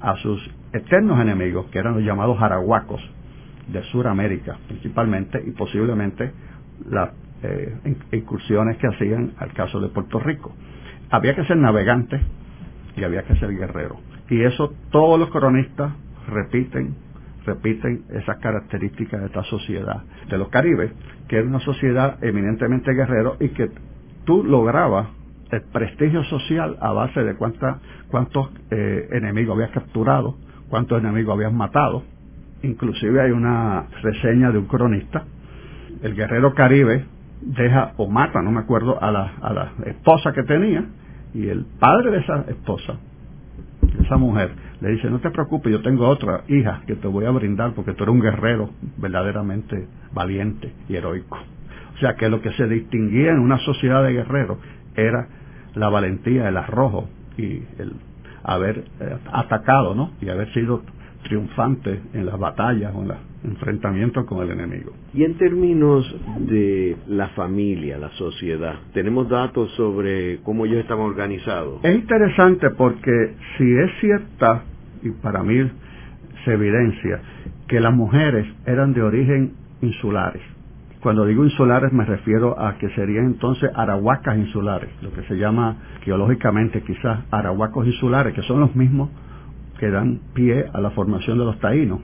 [0.00, 3.00] a sus eternos enemigos, que eran los llamados arahuacos
[3.68, 6.32] de Sudamérica principalmente, y posiblemente
[6.88, 7.74] la eh,
[8.12, 10.54] incursiones que hacían al caso de Puerto Rico.
[11.08, 12.20] Había que ser navegante
[12.96, 13.98] y había que ser guerrero.
[14.28, 15.92] Y eso todos los cronistas
[16.28, 16.94] repiten,
[17.46, 20.92] repiten esas características de esta sociedad de los Caribes,
[21.30, 23.70] que era una sociedad eminentemente guerrero y que
[24.24, 25.06] tú lograbas
[25.52, 30.36] el prestigio social a base de cuánta, cuántos eh, enemigos habías capturado,
[30.68, 32.02] cuántos enemigos habías matado.
[32.64, 35.22] Inclusive hay una reseña de un cronista,
[36.02, 37.04] el guerrero caribe
[37.42, 40.84] deja o mata, no me acuerdo, a la, a la esposa que tenía
[41.32, 42.94] y el padre de esa esposa,
[44.10, 47.30] esa mujer, le dice, no te preocupes, yo tengo otra hija que te voy a
[47.30, 51.38] brindar porque tú eres un guerrero verdaderamente valiente y heroico.
[51.94, 54.58] O sea que lo que se distinguía en una sociedad de guerreros
[54.96, 55.28] era
[55.74, 57.92] la valentía, el arrojo y el
[58.42, 60.10] haber eh, atacado, ¿no?
[60.20, 60.82] Y haber sido
[61.22, 64.92] triunfante en las batallas o en los enfrentamientos con el enemigo.
[65.14, 66.04] Y en términos
[66.40, 71.84] de la familia, la sociedad, ¿tenemos datos sobre cómo ellos estaban organizados?
[71.84, 74.64] Es interesante porque si es cierta,
[75.02, 75.70] y para mí
[76.44, 77.20] se evidencia,
[77.66, 80.42] que las mujeres eran de origen insulares,
[81.00, 85.76] cuando digo insulares me refiero a que serían entonces arahuacas insulares, lo que se llama
[86.02, 89.08] geológicamente quizás arahuacos insulares, que son los mismos
[89.78, 92.00] que dan pie a la formación de los taínos.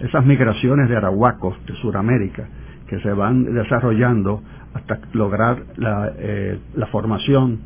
[0.00, 2.48] Esas migraciones de arahuacos de Sudamérica
[2.88, 4.42] que se van desarrollando
[4.74, 6.58] hasta lograr la, eh,
[6.90, 7.60] formación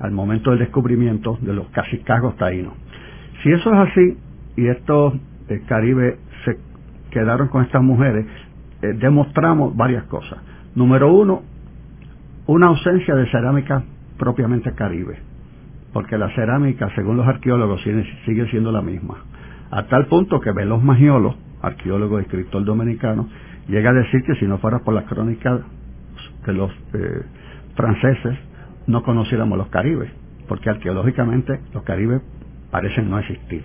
[0.00, 2.72] al momento del descubrimiento de los cacicagos taínos.
[3.42, 4.18] Si eso es así
[4.56, 5.14] y estos
[5.48, 6.58] eh, caribes se
[7.10, 8.26] quedaron con estas mujeres,
[8.82, 10.38] eh, demostramos varias cosas.
[10.74, 11.42] Número uno,
[12.46, 13.82] una ausencia de cerámica
[14.18, 15.18] propiamente caribe,
[15.92, 19.18] porque la cerámica, según los arqueólogos, sigue, siendo la misma.
[19.70, 23.28] A tal punto que Veloz Magiolo, arqueólogo y escritor dominicano,
[23.68, 25.60] llega a decir que si no fuera por las crónicas
[26.46, 27.22] de los eh,
[27.76, 28.38] franceses,
[28.86, 30.10] no conociéramos los caribes,
[30.48, 32.22] porque arqueológicamente los caribes
[32.70, 33.62] parecen no existir.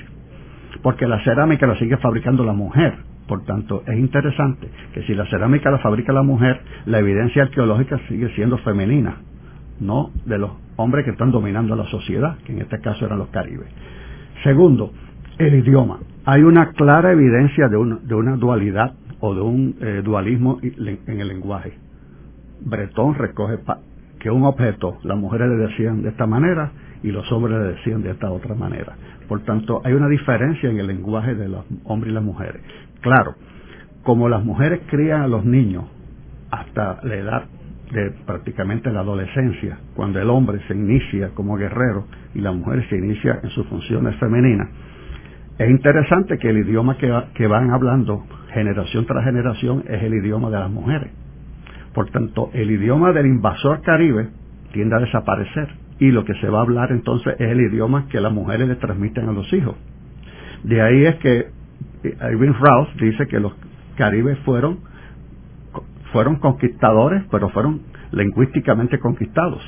[0.81, 2.95] Porque la cerámica la sigue fabricando la mujer,
[3.27, 7.99] por tanto, es interesante que si la cerámica la fabrica la mujer, la evidencia arqueológica
[8.07, 9.17] sigue siendo femenina,
[9.79, 13.29] no de los hombres que están dominando la sociedad, que en este caso eran los
[13.29, 13.67] caribes.
[14.43, 14.91] Segundo,
[15.39, 15.99] el idioma.
[16.27, 21.73] Hay una clara evidencia de, una dualidad o de un eh, dualismo en el lenguaje.
[22.61, 23.59] Bretón recoge
[24.19, 26.71] que un objeto las mujeres le decían de esta manera
[27.03, 28.95] y los hombres le decían de esta otra manera.
[29.27, 32.59] Por tanto, hay una diferencia en el lenguaje de los hombres y las mujeres.
[33.01, 33.35] Claro,
[34.01, 35.85] como las mujeres crían a los niños
[36.49, 37.43] hasta la edad
[37.91, 42.97] de prácticamente la adolescencia, cuando el hombre se inicia como guerrero y la mujer se
[42.97, 44.69] inicia en sus funciones femeninas,
[45.57, 50.59] es interesante que el idioma que, van hablando generación tras generación es el idioma de
[50.59, 51.11] las mujeres.
[51.93, 54.29] Por tanto, el idioma del invasor caribe
[54.73, 58.19] tiende a desaparecer y lo que se va a hablar entonces es el idioma que
[58.19, 59.75] las mujeres le transmiten a los hijos.
[60.63, 61.47] De ahí es que
[62.03, 63.53] Irving Rouse dice que los
[63.95, 64.79] caribes fueron,
[66.11, 69.61] fueron conquistadores, pero fueron lingüísticamente conquistados.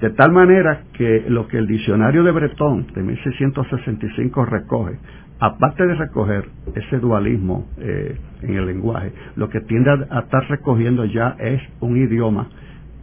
[0.00, 4.98] De tal manera que lo que el diccionario de Breton de 1665 recoge,
[5.38, 11.04] aparte de recoger ese dualismo eh, en el lenguaje, lo que tiende a, estar recogiendo
[11.04, 12.48] ya es un idioma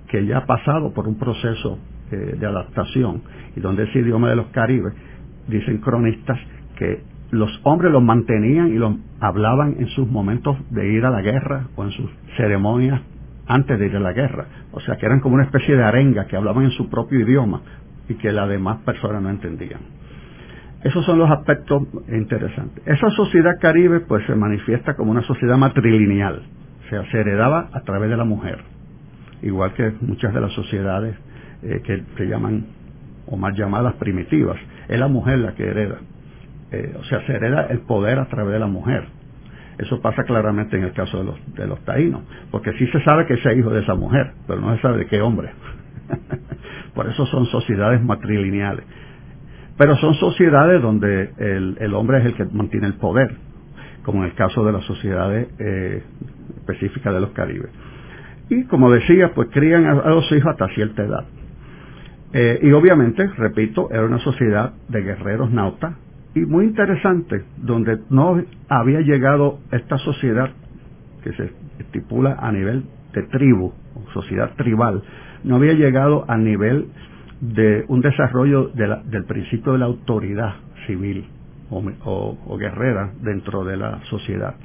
[0.08, 1.78] que ya ha pasado por un proceso
[2.12, 3.22] eh, de adaptación
[3.56, 4.94] y donde ese idioma de los caribes,
[5.48, 6.40] dicen cronistas,
[6.78, 11.22] que los hombres los mantenían y los hablaban en sus momentos de ir a la
[11.22, 13.02] guerra o en sus ceremonias
[13.48, 14.46] antes de ir a la guerra.
[14.72, 17.62] O sea que eran como una especie de arenga que hablaban en su propio idioma
[18.10, 19.80] y que las demás personas no entendían.
[20.84, 22.86] Esos son los aspectos interesantes.
[22.86, 26.44] Esa sociedad caribe pues se manifiesta como una sociedad matrilineal,
[26.86, 28.60] o sea, se heredaba a través de la mujer,
[29.42, 31.16] igual que muchas de las sociedades
[31.64, 32.68] eh, que se llaman
[33.26, 34.58] o más llamadas primitivas.
[34.88, 35.98] Es la mujer la que hereda.
[36.72, 39.08] Eh, o sea, se hereda el poder a través de la mujer.
[39.78, 43.28] Eso pasa claramente en el caso de los, de los taínos, porque sí se sabe
[43.28, 45.52] que ese hijo de esa mujer, pero no se sabe de qué hombre.
[46.96, 48.86] Por eso son sociedades matrilineales.
[49.78, 53.36] Pero son sociedades donde el, el, hombre es el que mantiene el poder,
[54.04, 56.02] como en el caso de las sociedades eh,
[56.58, 57.70] específicas de los caribes.
[58.50, 61.26] Y como decía, pues crían a, los hijos hasta cierta edad.
[62.34, 65.94] Eh, y obviamente, repito, era una sociedad de guerreros nautas
[66.38, 70.50] y muy interesante, donde no había llegado esta sociedad
[71.23, 75.02] que se estipula a nivel de tribu, o sociedad tribal,
[75.43, 76.88] no había llegado a nivel
[77.41, 81.26] de un desarrollo del principio de la autoridad civil
[81.69, 81.84] o,
[82.45, 84.56] o, guerrera dentro de la sociedad.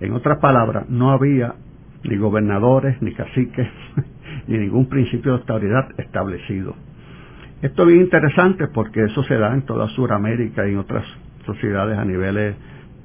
[0.00, 1.54] En otras palabras, no había
[2.04, 3.68] ni gobernadores, ni caciques,
[4.46, 6.74] ni ningún principio de autoridad establecido.
[7.60, 11.04] Esto es bien interesante porque eso se da en toda Sudamérica y en otras
[11.44, 12.54] sociedades a niveles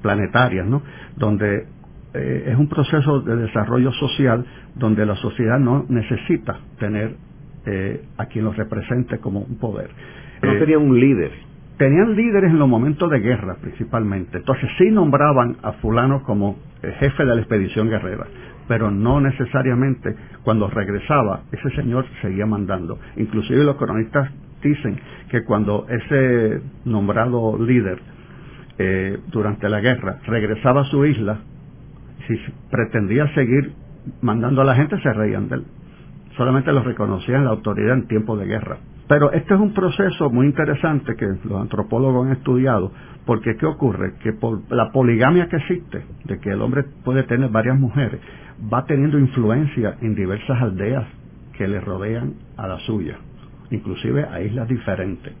[0.00, 0.82] planetarias, ¿no?
[1.16, 1.66] Donde
[2.14, 7.16] eh, es un proceso de desarrollo social donde la sociedad no necesita tener
[7.66, 9.90] eh, a quien los represente como un poder.
[10.40, 11.32] No eh, tenía un líder.
[11.76, 14.38] Tenían líderes en los momentos de guerra principalmente.
[14.38, 16.56] Entonces sí nombraban a fulano como
[17.00, 18.26] jefe de la expedición guerrera,
[18.68, 20.14] pero no necesariamente
[20.44, 23.00] cuando regresaba ese señor seguía mandando.
[23.16, 24.30] Inclusive los cronistas
[24.64, 24.98] dicen
[25.30, 28.00] que cuando ese nombrado líder
[28.78, 31.38] eh, durante la guerra regresaba a su isla,
[32.26, 32.34] si
[32.70, 33.72] pretendía seguir
[34.20, 35.64] mandando a la gente se reían de él.
[36.36, 38.78] Solamente lo reconocían la autoridad en tiempo de guerra.
[39.06, 42.90] Pero este es un proceso muy interesante que los antropólogos han estudiado,
[43.26, 44.14] porque ¿qué ocurre?
[44.22, 48.20] Que por la poligamia que existe, de que el hombre puede tener varias mujeres,
[48.72, 51.06] va teniendo influencia en diversas aldeas
[51.56, 53.18] que le rodean a la suya,
[53.74, 55.32] inclusive a islas diferentes.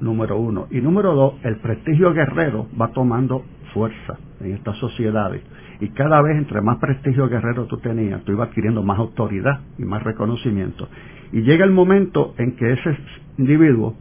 [0.00, 0.66] Número uno.
[0.70, 5.42] Y número dos, el prestigio guerrero va tomando fuerza en estas sociedades.
[5.80, 9.84] Y cada vez entre más prestigio guerrero tú tenías, tú ibas adquiriendo más autoridad y
[9.84, 10.88] más reconocimiento.
[11.32, 12.96] Y llega el momento en que ese
[13.36, 13.94] individuo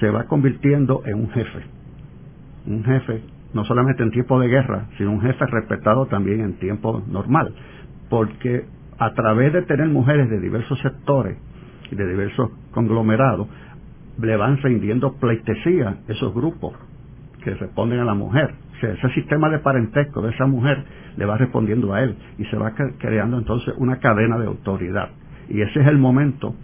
[0.00, 1.60] se va convirtiendo en un jefe.
[2.66, 3.22] Un jefe,
[3.54, 7.54] no solamente en tiempo de guerra, sino un jefe respetado también en tiempo normal.
[8.10, 8.64] Porque
[8.98, 11.38] a través de tener mujeres de diversos sectores
[11.90, 13.48] y de diversos conglomerados,
[14.20, 16.74] le van rindiendo pleitesía esos grupos
[17.42, 18.54] que responden a la mujer.
[18.76, 20.84] O sea, ese sistema de parentesco de esa mujer
[21.16, 25.10] le va respondiendo a él y se va creando entonces una cadena de autoridad.
[25.48, 26.54] Y ese es el momento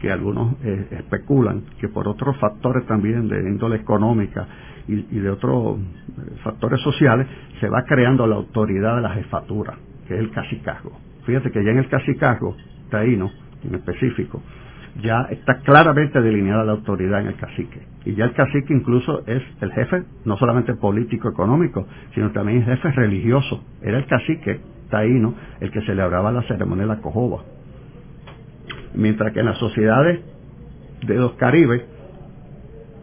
[0.00, 4.46] que algunos eh, especulan que por otros factores también de índole económica
[4.88, 7.26] y, de otros eh, factores sociales
[7.60, 9.74] se va creando la autoridad de la jefatura,
[10.08, 10.98] que es el cacicazgo.
[11.26, 12.56] Fíjate que ya en el cacicazgo,
[12.90, 13.30] taíno
[13.64, 14.42] en específico,
[15.02, 17.80] ya está claramente delineada la autoridad en el cacique.
[18.04, 22.64] Y ya el cacique incluso es el jefe, no solamente político económico, sino también el
[22.64, 23.64] jefe religioso.
[23.82, 27.44] Era el cacique taíno el que celebraba la ceremonia de la cojoba.
[28.94, 30.20] Mientras que en las sociedades
[31.06, 31.82] de los caribes,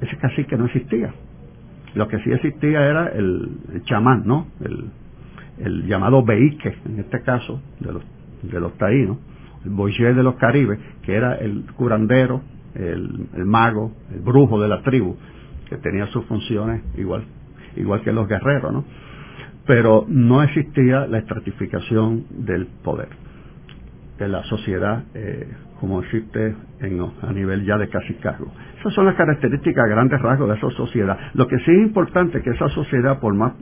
[0.02, 1.13] ese cacique no existía.
[1.96, 4.48] Lo que sí existía era el, chamán, ¿no?
[4.60, 4.91] El,
[5.88, 8.04] llamado beique, en este caso, de los,
[8.43, 9.17] de los taínos,
[9.63, 12.41] el boyer de los caribes, que era el curandero,
[12.76, 15.15] el, el, mago, el brujo de la tribu,
[15.70, 17.26] que tenía sus funciones igual,
[17.76, 18.86] igual que los guerreros, ¿no?
[19.65, 23.10] Pero no existía la estratificación del poder
[24.17, 25.48] de la sociedad eh,
[25.80, 28.52] como existe en, a nivel ya de casi cargo.
[28.80, 31.17] Esas son las características, grandes rasgos de esa sociedad.
[31.34, 33.54] Lo que sí es importante es que esa sociedad, por más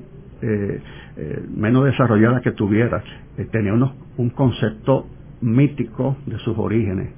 [0.42, 0.82] eh,
[1.18, 3.04] eh, menos desarrollada que tuviera,
[3.52, 5.08] tenía unos, un concepto
[5.41, 7.10] mítico de sus orígenes,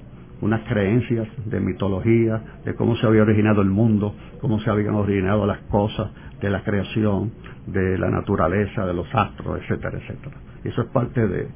[0.41, 5.45] unas creencias de mitología, de cómo se había originado el mundo, cómo se habían originado
[5.45, 7.31] las cosas, de la creación,
[7.65, 10.37] de la naturaleza, de los astros, etcétera, etcétera.
[10.63, 11.47] Eso es parte de,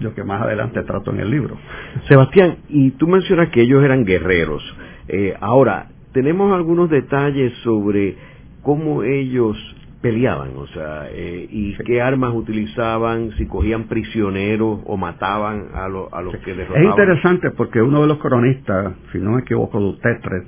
[0.00, 1.56] lo que más adelante trato en el libro.
[2.08, 4.62] Sebastián, y tú mencionas que ellos eran guerreros.
[5.08, 8.16] Eh, ahora, tenemos algunos detalles sobre
[8.62, 9.56] cómo ellos
[10.04, 15.88] peleaban, o sea, eh, y qué armas utilizaban, si cogían prisioneros o mataban a, a
[15.88, 16.82] los que derrotaban.
[16.82, 20.42] Es interesante porque uno de los cronistas, si no me equivoco, Dutetre,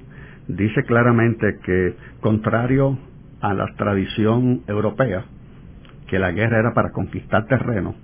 [0.46, 2.98] dice claramente que, contrario
[3.40, 5.24] a la tradición europea,
[6.06, 7.94] que la guerra era para conquistar terreno,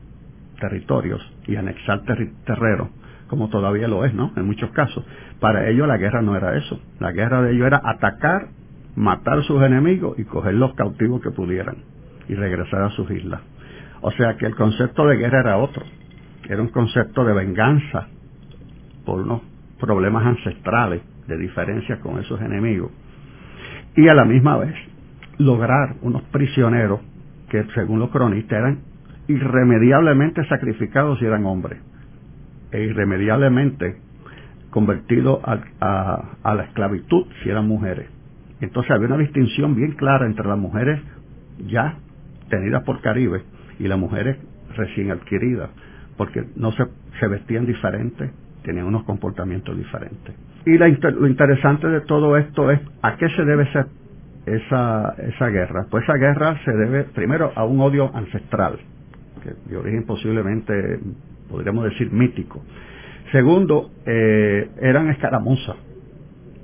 [0.58, 2.00] territorios y anexar
[2.46, 2.88] terreno,
[3.28, 4.32] como todavía lo es, ¿no?
[4.36, 5.04] En muchos casos.
[5.38, 6.80] Para ellos la guerra no era eso.
[6.98, 8.48] La guerra de ellos era atacar,
[8.96, 11.76] matar sus enemigos y coger los cautivos que pudieran
[12.28, 13.40] y regresar a sus islas.
[14.00, 15.84] O sea que el concepto de guerra era otro.
[16.48, 18.08] Era un concepto de venganza
[19.04, 19.42] por unos
[19.80, 22.90] problemas ancestrales de diferencia con esos enemigos.
[23.96, 24.74] Y a la misma vez
[25.38, 27.00] lograr unos prisioneros
[27.48, 28.80] que según los cronistas eran
[29.28, 31.80] irremediablemente sacrificados si eran hombres
[32.70, 33.96] e irremediablemente
[34.70, 38.08] convertidos a, la esclavitud si eran mujeres.
[38.62, 41.00] Entonces había una distinción bien clara entre las mujeres
[41.66, 41.96] ya
[42.48, 43.42] tenidas por Caribe
[43.78, 44.36] y las mujeres
[44.76, 45.70] recién adquiridas,
[46.16, 46.84] porque no se,
[47.18, 48.30] se vestían diferentes,
[48.62, 50.34] tenían unos comportamientos diferentes.
[50.64, 53.64] Y lo interesante de todo esto es a qué se debe
[54.46, 55.86] esa, esa guerra.
[55.90, 58.78] Pues esa guerra se debe primero a un odio ancestral
[59.68, 61.00] de origen posiblemente,
[61.50, 62.62] podríamos decir, mítico.
[63.32, 65.76] Segundo, eh, eran escaramuzas.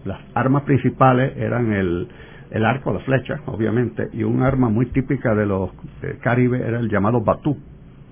[0.09, 2.09] Las armas principales eran el,
[2.51, 5.71] el arco, la flecha, obviamente, y un arma muy típica de los
[6.03, 7.59] eh, caribes era el llamado batú,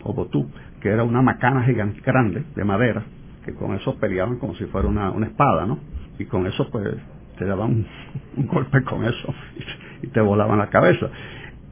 [0.02, 0.46] o botú,
[0.80, 3.02] que era una macana gigante grande de madera,
[3.46, 5.78] que con eso peleaban como si fuera una, una espada, ¿no?
[6.18, 6.86] Y con eso pues
[7.38, 7.86] te daban
[8.36, 9.34] un, golpe con eso
[10.02, 11.08] y, te volaban la cabeza.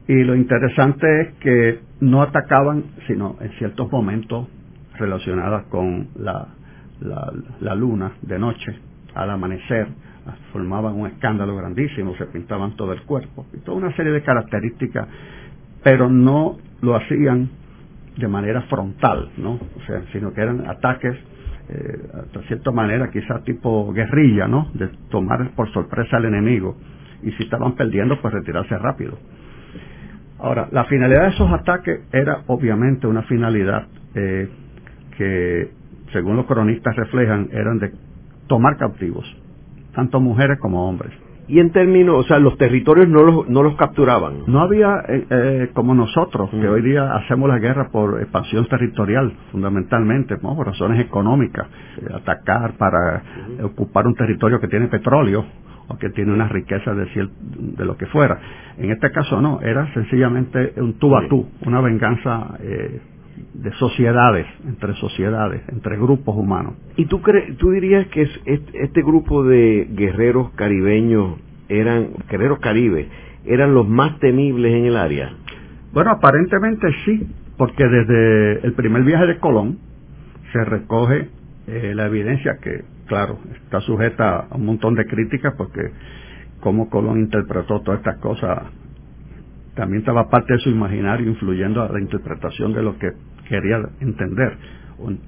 [0.07, 4.47] Y lo interesante es que no atacaban, sino en ciertos momentos
[4.97, 6.47] relacionados con la,
[6.99, 8.75] la, la luna de noche,
[9.13, 9.87] al amanecer,
[10.51, 15.07] formaban un escándalo grandísimo, se pintaban todo el cuerpo y toda una serie de características,
[15.83, 17.49] pero no lo hacían
[18.17, 19.59] de manera frontal, ¿no?
[20.11, 21.15] Sino que eran ataques
[21.67, 21.97] eh,
[22.33, 24.69] de cierta manera, quizás tipo guerrilla, ¿no?
[24.73, 26.77] De tomar por sorpresa al enemigo
[27.23, 29.17] y si estaban perdiendo, pues retirarse rápido.
[30.37, 34.49] Ahora, la finalidad de esos ataques era obviamente una finalidad eh,
[35.17, 35.71] que,
[36.11, 37.91] según los cronistas reflejan, eran de
[38.47, 39.25] tomar cautivos,
[39.95, 41.13] tanto mujeres como hombres.
[41.47, 44.45] Y en términos, o sea, los territorios no los, no los capturaban.
[44.47, 49.31] No había, eh, eh, como nosotros, que hoy día hacemos la guerra por expansión territorial,
[49.51, 51.67] fundamentalmente, por razones económicas,
[52.01, 53.21] eh, atacar para
[53.63, 55.45] ocupar un territorio que tiene petróleo
[55.87, 58.39] o que tiene una riqueza de, de lo que fuera.
[58.79, 62.57] En este caso no, era sencillamente un tú a tú, una venganza
[63.53, 66.73] de sociedades, entre sociedades, entre grupos humanos.
[66.95, 67.21] ¿Y tú,
[67.57, 71.37] tú dirías que este grupo de guerreros caribeños
[71.69, 73.07] eran, guerreros caribes,
[73.45, 75.33] eran los más temibles en el área?
[75.93, 77.27] Bueno, aparentemente sí,
[77.57, 79.79] porque desde el primer viaje de Colón
[80.51, 81.29] se recoge
[81.67, 85.91] eh, la evidencia que, claro, está sujeta a un montón de críticas porque
[86.59, 88.63] cómo Colón interpretó todas estas cosas
[89.75, 93.11] también estaba parte de su imaginario influyendo a la interpretación de lo que
[93.47, 94.57] quería entender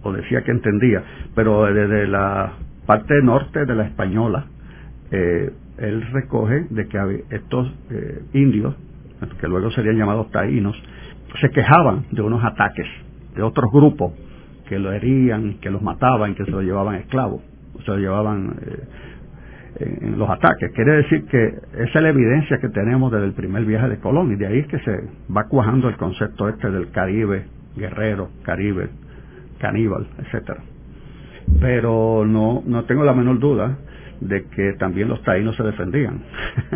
[0.03, 1.03] o, decía que entendía,
[1.35, 2.53] pero desde la
[2.85, 4.45] parte norte de la española,
[5.11, 8.75] eh, él recoge de que estos eh, indios,
[9.39, 10.75] que luego serían llamados taínos,
[11.41, 12.87] se quejaban de unos ataques
[13.35, 14.13] de otros grupos
[14.67, 17.41] que lo herían, que los mataban, que se los llevaban esclavos,
[17.85, 18.83] se los llevaban eh,
[19.79, 20.71] en los ataques.
[20.73, 24.31] Quiere decir que esa es la evidencia que tenemos desde el primer viaje de Colón
[24.31, 24.91] y de ahí es que se
[25.35, 28.89] va cuajando el concepto este del Caribe guerrero, Caribe,
[29.59, 30.61] caníbal, etcétera.
[31.61, 33.77] Pero no, no tengo la menor duda
[34.19, 36.21] de que también los taínos se defendían.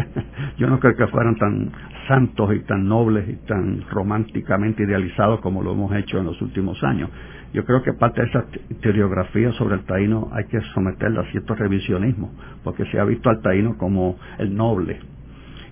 [0.58, 1.72] Yo no creo que fueran tan
[2.08, 6.82] santos y tan nobles y tan románticamente idealizados como lo hemos hecho en los últimos
[6.84, 7.10] años.
[7.54, 8.45] Yo creo que parte de esa
[8.82, 12.32] teoriografía sobre el taíno hay que someterla a cierto revisionismo,
[12.64, 14.99] porque se ha visto al taíno como el noble.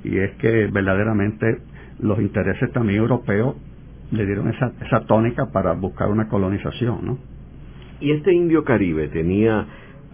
[0.03, 1.59] Y es que verdaderamente
[1.99, 3.55] los intereses también europeos
[4.11, 7.17] le dieron esa, esa tónica para buscar una colonización, ¿no?
[8.01, 9.65] Y este indio caribe tenía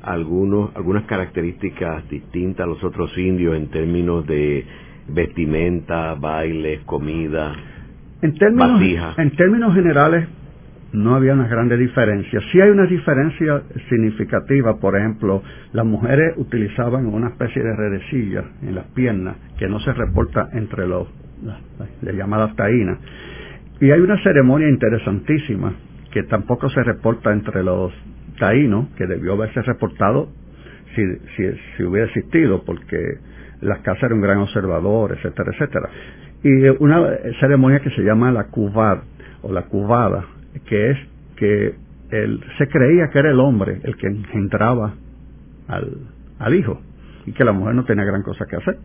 [0.02, 4.66] algunos, algunas características distintas a los otros indios en términos de
[5.08, 7.54] vestimenta, bailes, comida,
[8.22, 8.82] en términos,
[9.18, 10.28] En términos generales,
[10.96, 12.40] no había una grande diferencia.
[12.52, 15.44] Sí hay una diferencia significativa, por ejemplo,
[15.74, 20.88] las mujeres utilizaban una especie de redecilla en las piernas que no se reporta entre
[20.88, 21.08] los,
[22.02, 23.00] las llamadas taínas
[23.80, 25.74] y hay una ceremonia interesantísima
[26.12, 27.92] que tampoco se reporta entre los
[28.40, 30.30] taínos, que debió haberse reportado
[30.96, 31.04] si,
[31.76, 33.18] si, hubiera existido, porque
[33.60, 35.90] las casas eran un gran observador, etcétera, etcétera.
[36.42, 39.00] Y una ceremonia que se llama la cubad
[39.42, 40.26] o la cubada,
[40.62, 40.98] que es
[41.36, 41.76] que
[42.12, 44.94] él, se creía que era el hombre el que engendraba
[45.68, 45.98] al,
[46.40, 46.80] al hijo
[47.26, 48.78] y que la mujer no tenía gran cosa que hacer.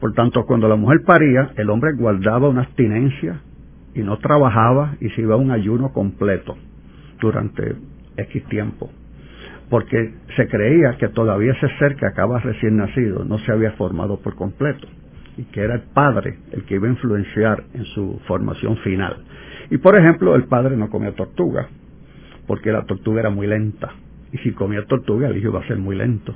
[0.00, 3.40] Por tanto, cuando la mujer paría, el hombre guardaba una abstinencia
[3.94, 6.56] y no trabajaba y se iba a un ayuno completo
[7.20, 7.76] durante
[8.16, 8.90] X tiempo.
[9.70, 14.20] Porque se creía que todavía ese ser que acaba recién nacido no se había formado
[14.20, 14.86] por completo
[15.36, 19.16] y que era el padre el que iba a influenciar en su formación final.
[19.70, 21.68] Y por ejemplo, el padre no comía tortuga,
[22.46, 23.92] porque la tortuga era muy lenta.
[24.32, 26.34] Y si comía tortuga, el hijo iba a ser muy lento.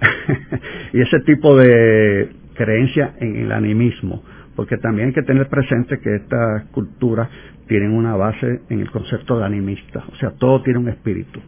[0.92, 4.22] y ese tipo de creencia en el animismo
[4.60, 7.30] porque también hay que tener presente que estas culturas
[7.66, 11.40] tienen una base en el concepto de animista, o sea, todo tiene un espíritu.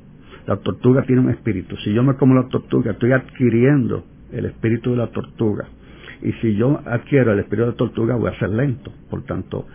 [0.47, 1.77] La tortuga tiene un espíritu.
[1.85, 5.69] Si yo me como la tortuga, estoy adquiriendo el espíritu de la tortuga.
[6.23, 8.91] Y si yo adquiero el espíritu de la tortuga, voy a ser lento.
[9.11, 9.67] Por tanto,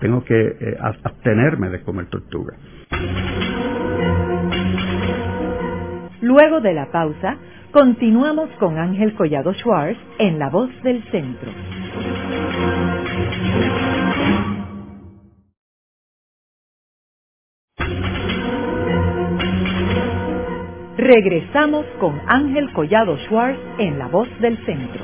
[0.00, 2.56] tengo que eh, abstenerme de comer tortuga.
[6.20, 7.36] Luego de la pausa,
[7.72, 11.50] continuamos con Ángel Collado Schwartz en La Voz del Centro.
[20.96, 25.02] Regresamos con Ángel Collado Schwartz en La Voz del Centro.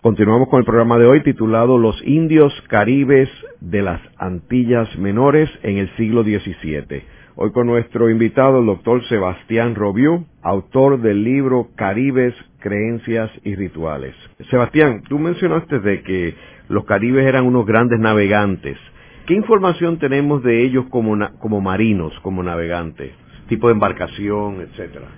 [0.00, 3.28] Continuamos con el programa de hoy titulado Los indios caribes
[3.60, 7.02] de las Antillas Menores en el siglo XVII.
[7.34, 14.14] Hoy con nuestro invitado, el doctor Sebastián Robiú, autor del libro Caribes, Creencias y Rituales.
[14.50, 16.34] Sebastián, tú mencionaste de que
[16.68, 18.78] los caribes eran unos grandes navegantes.
[19.26, 23.10] ¿Qué información tenemos de ellos como, como marinos, como navegantes?
[23.48, 25.08] Tipo de embarcación, etcétera.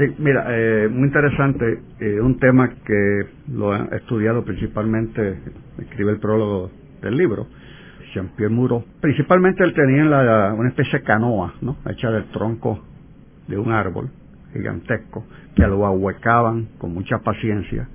[0.00, 5.38] Sí, mira, eh, muy interesante, eh, un tema que lo he estudiado principalmente,
[5.76, 6.70] escribe el prólogo
[7.02, 7.46] del libro,
[8.14, 8.82] Jean-Pierre Muro.
[9.02, 10.04] Principalmente él tenía
[10.54, 11.76] una especie de canoa, ¿no?
[11.86, 12.82] Hecha del tronco
[13.46, 14.08] de un árbol
[14.54, 17.86] gigantesco, que lo ahuecaban con mucha paciencia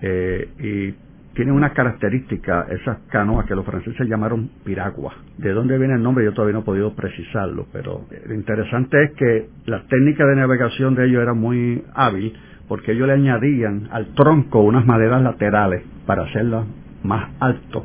[0.00, 0.94] eh, y
[1.34, 5.14] tienen una característica, esas canoas que los franceses llamaron piragua.
[5.38, 6.24] ¿De dónde viene el nombre?
[6.24, 10.94] Yo todavía no he podido precisarlo, pero lo interesante es que la técnica de navegación
[10.94, 12.34] de ellos era muy hábil
[12.68, 16.64] porque ellos le añadían al tronco unas maderas laterales para hacerla
[17.02, 17.84] más alto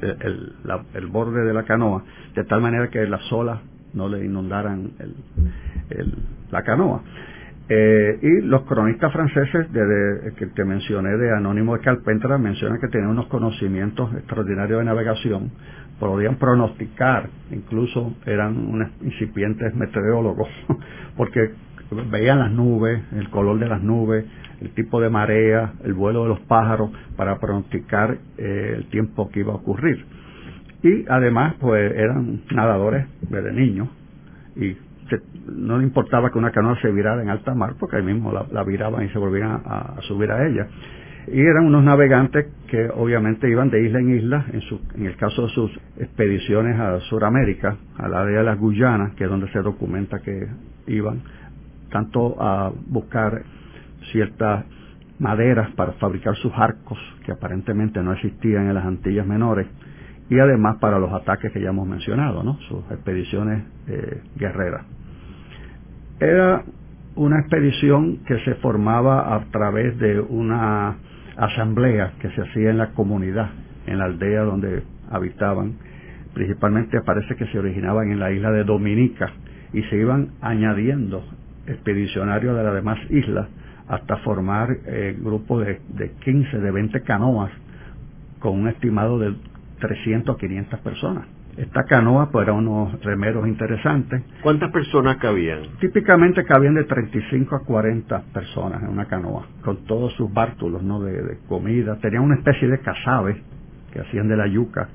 [0.00, 2.02] el, borde de la canoa,
[2.34, 3.60] de tal manera que las olas
[3.94, 4.90] no le inundaran
[6.50, 7.02] la canoa.
[7.68, 12.86] Eh, y los cronistas franceses desde que te mencioné de Anónimo de Carpentras mencionan que
[12.86, 15.50] tenían unos conocimientos extraordinarios de navegación,
[15.98, 20.48] podían pronosticar, incluso eran unos incipientes meteorólogos,
[21.16, 21.50] porque
[22.10, 24.24] veían las nubes, el color de las nubes,
[24.60, 29.40] el tipo de marea, el vuelo de los pájaros, para pronosticar eh, el tiempo que
[29.40, 30.04] iba a ocurrir.
[30.84, 33.88] Y además, pues eran nadadores desde niños
[34.54, 34.76] y
[35.46, 38.64] no le importaba que una canoa se virara en alta mar, porque ahí mismo la,
[38.64, 40.66] viraban y se volvían a, subir a ella.
[41.28, 45.16] Y eran unos navegantes que obviamente iban de isla en isla, en, su, en el
[45.16, 49.60] caso de sus expediciones a Sudamérica, al área de las Guyanas, que es donde se
[49.60, 50.46] documenta que
[50.86, 51.22] iban,
[51.90, 53.42] tanto a buscar
[54.12, 54.64] ciertas
[55.18, 59.66] maderas para fabricar sus arcos, que aparentemente no existían en las Antillas Menores,
[60.28, 62.58] y además para los ataques que ya hemos mencionado, ¿no?
[62.68, 64.84] sus expediciones eh, guerreras.
[66.18, 66.64] Era
[67.14, 70.96] una expedición que se formaba a través de una
[71.36, 73.50] asamblea que se hacía en la comunidad,
[73.86, 75.74] en la aldea donde habitaban.
[76.34, 79.30] Principalmente parece que se originaban en la isla de Dominica
[79.72, 81.24] y se iban añadiendo
[81.66, 83.48] expedicionarios de las demás islas
[83.88, 87.52] hasta formar eh, grupos de, de 15, de 20 canoas
[88.40, 89.34] con un estimado de
[89.78, 91.26] 300 a 500 personas.
[91.56, 94.22] Esta canoa pues eran unos remeros interesantes.
[94.42, 95.62] ¿Cuántas personas cabían?
[95.80, 101.00] Típicamente cabían de 35 a 40 personas en una canoa, con todos sus bártulos ¿no?
[101.00, 101.96] de, comida.
[101.96, 103.42] Tenían una especie de casabe
[103.90, 104.88] que hacían de la yuca,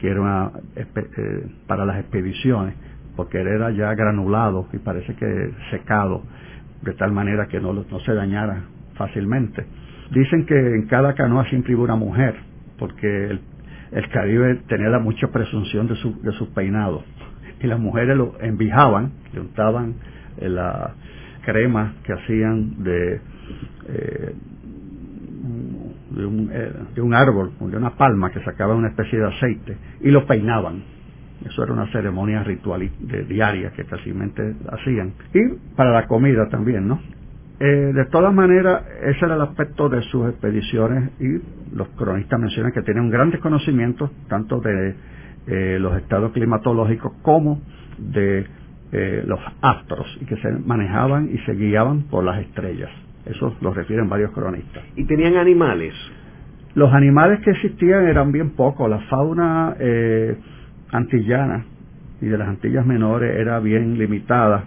[0.00, 2.74] que era eh, para las expediciones,
[3.16, 6.22] porque era ya granulado y parece que secado,
[6.82, 8.64] de tal manera que no, no se dañara
[8.96, 9.64] fácilmente.
[10.10, 12.34] Dicen que en cada canoa siempre iba una mujer,
[12.78, 13.40] porque el
[13.92, 17.04] el Caribe tenía mucha presunción de, su, de sus peinados.
[17.60, 19.94] Y las mujeres lo envijaban, le untaban
[20.38, 20.94] eh, la
[21.44, 23.20] crema que hacían de,
[23.88, 24.34] eh,
[26.16, 30.10] un, eh, de, un, árbol, de una palma que sacaba una especie de aceite, y
[30.10, 30.82] lo peinaban.
[31.44, 32.88] Eso era una ceremonia ritual
[33.28, 34.12] diaria que casi
[34.70, 35.12] hacían.
[35.34, 37.00] Y para la comida también, ¿no?
[37.64, 42.72] Eh, de todas maneras, ese era el aspecto de sus expediciones y los cronistas mencionan
[42.72, 44.96] que tenían grandes conocimientos tanto de
[45.46, 47.62] eh, los estados climatológicos como
[47.98, 48.44] de
[48.90, 52.90] eh, los astros y que se manejaban y se guiaban por las estrellas.
[53.26, 54.82] Eso lo refieren varios cronistas.
[54.96, 55.94] ¿Y tenían animales?
[56.74, 58.90] Los animales que existían eran bien pocos.
[58.90, 59.76] La fauna
[60.90, 61.64] antillana
[62.20, 64.64] y de las Antillas menores era bien limitada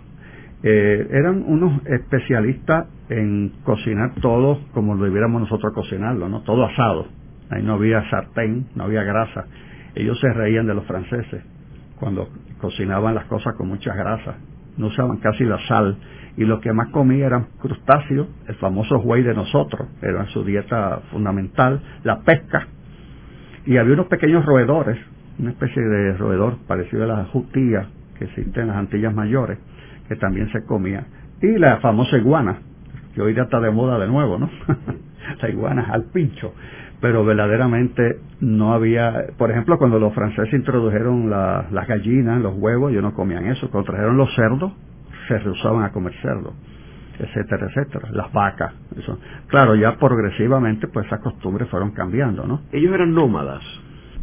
[0.68, 6.42] eh, eran unos especialistas en cocinar todo como lo debiéramos nosotros cocinarlo, ¿no?
[6.42, 7.06] Todo asado.
[7.52, 9.46] Ahí no había sartén, no había grasa.
[9.94, 11.44] Ellos se reían de los franceses
[12.00, 14.38] cuando cocinaban las cosas con mucha grasa.
[14.76, 15.98] No usaban casi la sal.
[16.36, 21.02] Y lo que más comía eran crustáceos, el famoso güey de nosotros, era su dieta
[21.12, 22.66] fundamental, la pesca.
[23.68, 24.98] Y había unos pequeños roedores,
[25.38, 27.88] una especie de roedor parecido a la jutía
[28.18, 29.60] que existe en las Antillas Mayores,
[30.08, 31.06] que también se comía,
[31.42, 32.60] y la famosa iguana,
[33.14, 34.50] que hoy ya está de moda de nuevo, ¿no?
[35.42, 36.54] la iguana al pincho.
[37.02, 43.04] Pero verdaderamente no había, por ejemplo, cuando los franceses introdujeron las gallinas, los huevos, ellos
[43.04, 43.70] no comían eso.
[43.70, 44.72] Cuando trajeron los cerdos,
[45.28, 46.54] se rehusaban a comer cerdo,
[47.20, 48.10] etcétera, etcétera.
[48.12, 49.20] Las vacas, eso.
[49.48, 52.62] Claro, ya progresivamente, pues esas costumbres fueron cambiando, ¿no?
[52.72, 53.62] Ellos eran nómadas.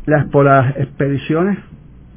[0.06, 1.58] Las, por las expediciones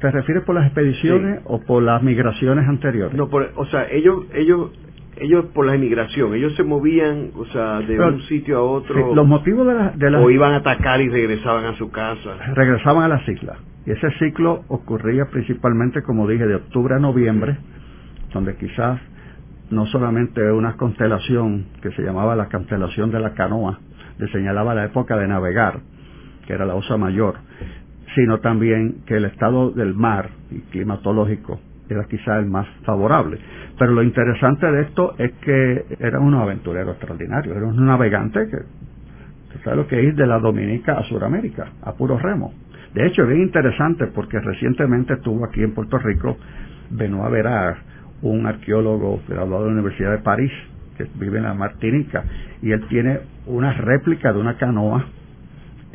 [0.00, 3.16] ¿Te refieres por las expediciones o por las migraciones anteriores?
[3.16, 4.70] No, por, o sea, ellos, ellos
[5.18, 9.14] ellos por la inmigración, ellos se movían, o sea, de un sitio a otro.
[9.14, 12.36] los motivos de la, O iban a atacar y regresaban a su casa.
[12.54, 13.58] Regresaban a las islas.
[13.86, 17.56] Y ese ciclo ocurría principalmente, como dije, de octubre a noviembre,
[18.32, 19.00] donde quizás
[19.70, 23.80] no solamente una constelación que se llamaba la constelación de la canoa,
[24.18, 25.80] le señalaba la época de navegar,
[26.46, 27.36] que era la Osa Mayor,
[28.16, 33.38] sino también que el estado del mar y climatológico era quizá el más favorable.
[33.78, 39.58] Pero lo interesante de esto es que era un aventurero extraordinario, era un navegante que,
[39.62, 42.52] sabe lo que es de la Dominica a Sudamérica, a puro remo.
[42.94, 46.38] De hecho, es bien interesante porque recientemente estuvo aquí en Puerto Rico
[46.90, 47.76] Benoit Verard,
[48.22, 50.52] un arqueólogo graduado de la Universidad de París,
[50.96, 52.24] que vive en la Martinica,
[52.62, 55.04] y él tiene una réplica de una canoa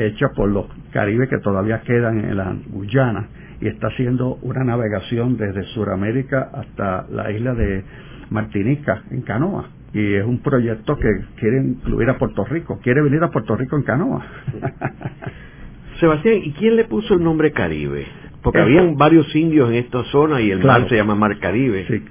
[0.06, 3.28] hecha por los caribes que todavía quedan en la Guyana,
[3.62, 7.84] y está haciendo una navegación desde Sudamérica hasta la isla de
[8.30, 9.70] Martinica en canoa.
[9.94, 13.76] Y es un proyecto que quiere incluir a Puerto Rico, quiere venir a Puerto Rico
[13.76, 14.26] en canoa.
[16.00, 18.06] Sebastián, ¿y quién le puso el nombre Caribe?
[18.42, 21.86] Porque habían varios indios en esta zona y el mar se llama Mar Caribe.
[21.88, 22.04] Sí.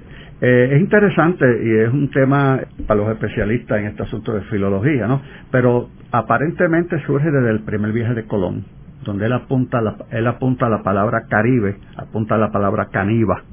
[0.43, 5.05] Eh, es interesante y es un tema para los especialistas en este asunto de filología,
[5.05, 5.21] ¿no?
[5.51, 8.65] Pero aparentemente surge desde el primer viaje de Colón,
[9.03, 13.43] donde él apunta, la, él apunta la palabra Caribe, apunta la palabra Caniba.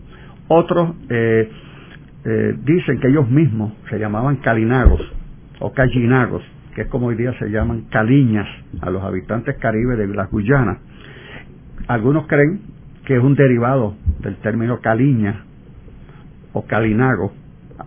[0.49, 1.51] Otros eh,
[2.25, 5.03] eh, dicen que ellos mismos se llamaban calinagos
[5.61, 6.43] o callinagos,
[6.75, 8.49] que es como hoy día se llaman caliñas
[8.81, 10.79] a los habitantes caribes de la Guyana.
[11.87, 12.63] Algunos creen
[13.05, 15.45] que es un derivado del término caliña
[16.59, 17.33] o calinago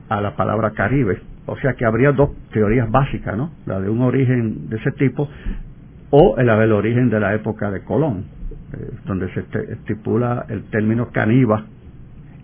[0.08, 1.20] a la palabra caribe.
[1.46, 3.52] O sea que habría dos teorías básicas, ¿no?
[3.66, 5.28] La de un origen de ese tipo
[6.10, 8.26] o el origen de la época de Colón,
[8.74, 9.42] eh, donde se
[9.74, 11.66] estipula el término caníba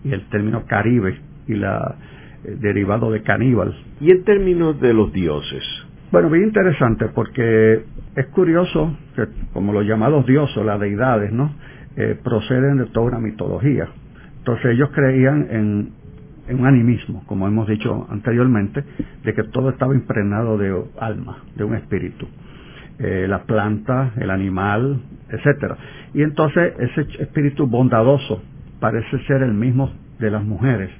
[0.04, 1.96] y el término caribe y la
[2.44, 3.74] eh, derivado de caníbal.
[4.00, 5.64] ¿Y en términos de los dioses?
[6.12, 7.84] Bueno, bien interesante porque
[8.16, 11.54] es curioso que como los llamados dioses, las deidades, ¿no?
[11.96, 13.88] Eh, proceden de toda una mitología.
[14.38, 15.92] Entonces ellos creían en,
[16.54, 18.84] un animismo, como hemos dicho anteriormente,
[19.22, 22.26] de que todo estaba impregnado de alma, de un espíritu.
[22.98, 25.76] Eh, la planta, el animal, etcétera.
[26.14, 28.42] Y entonces ese espíritu bondadoso
[28.80, 30.90] parece ser el mismo de las mujeres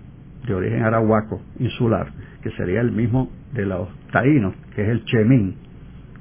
[0.46, 2.08] de origen arahuaco, insular,
[2.42, 5.56] que sería el mismo de los taínos, que es el chemín.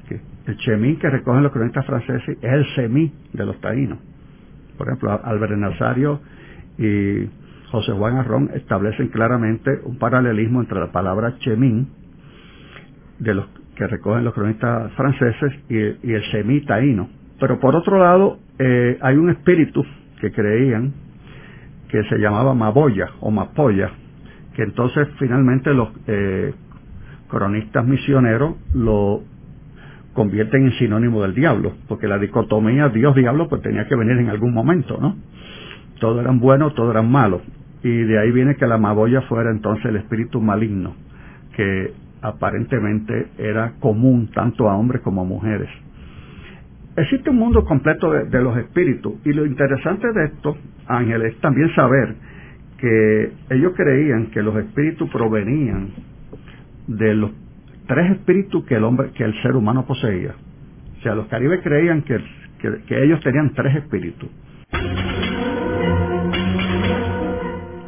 [0.07, 3.99] Que el chemín que recogen los cronistas franceses es el semí de los taínos.
[4.77, 6.21] Por ejemplo, Albert Nazario
[6.77, 7.29] y
[7.71, 11.89] José Juan Arrón establecen claramente un paralelismo entre la palabra chemín
[13.19, 13.45] de los
[13.75, 17.09] que recogen los cronistas franceses y, el semí taíno.
[17.39, 19.85] Pero por otro lado, eh, hay un espíritu
[20.19, 20.93] que creían
[21.89, 23.91] que se llamaba Maboya o Mapoya,
[24.55, 26.53] que entonces finalmente los eh,
[27.29, 29.21] cronistas misioneros lo
[30.13, 34.53] convierten en sinónimo del diablo, porque la dicotomía Dios-diablo pues tenía que venir en algún
[34.53, 35.15] momento, ¿no?
[35.99, 37.41] Todos eran buenos, todos eran malos.
[37.83, 40.95] Y de ahí viene que la maboya fuera entonces el espíritu maligno,
[41.55, 45.69] que aparentemente era común tanto a hombres como a mujeres.
[46.95, 51.73] Existe un mundo completo de, los espíritus y lo interesante de esto, Ángel, es también
[51.75, 52.15] saber
[52.79, 55.89] que ellos creían que los espíritus provenían
[56.87, 57.31] de los
[57.87, 60.33] tres espíritus que el hombre, que el ser humano poseía.
[60.99, 62.19] O sea, los caribes creían que,
[62.59, 64.29] que ellos tenían tres espíritus.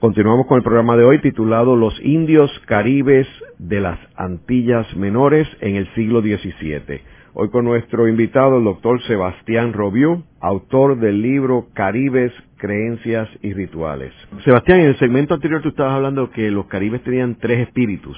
[0.00, 3.26] Continuamos con el programa de hoy titulado Los indios caribes
[3.58, 7.00] de las Antillas Menores en el siglo XVII.
[7.34, 14.12] Hoy con nuestro invitado, el doctor Sebastián Robiú, autor del libro Caribes, Creencias y Rituales.
[14.44, 18.16] Sebastián, en el segmento anterior tú estabas hablando que los caribes tenían tres espíritus.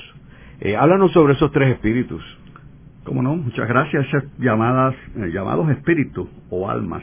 [0.61, 2.23] Eh, háblanos sobre esos tres espíritus.
[3.05, 4.07] Como no, muchas gracias.
[4.07, 7.03] Esas llamadas, eh, llamados espíritus o almas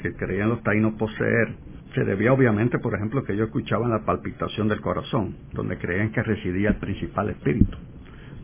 [0.00, 4.68] que creían los taínos poseer se debía obviamente, por ejemplo, que ellos escuchaban la palpitación
[4.68, 7.76] del corazón, donde creían que residía el principal espíritu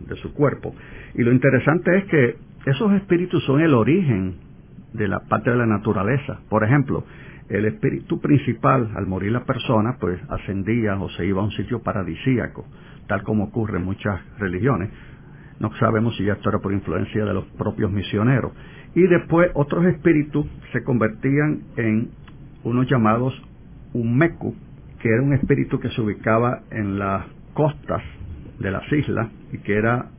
[0.09, 0.75] de su cuerpo.
[1.15, 2.37] Y lo interesante es que
[2.67, 4.37] esos espíritus son el origen
[4.93, 6.41] de la parte de la naturaleza.
[6.49, 7.05] Por ejemplo,
[7.49, 11.83] el espíritu principal, al morir la persona, pues ascendía o se iba a un sitio
[11.83, 12.65] paradisíaco,
[13.09, 14.91] tal como ocurre en muchas religiones.
[15.59, 18.53] No sabemos si ya esto era por influencia de los propios misioneros.
[18.95, 22.11] Y después otros espíritus se convertían en
[22.65, 23.35] unos llamados
[23.93, 24.55] Umeku,
[25.01, 28.03] que era un espíritu que se ubicaba en las costas
[28.59, 30.11] de las islas y que era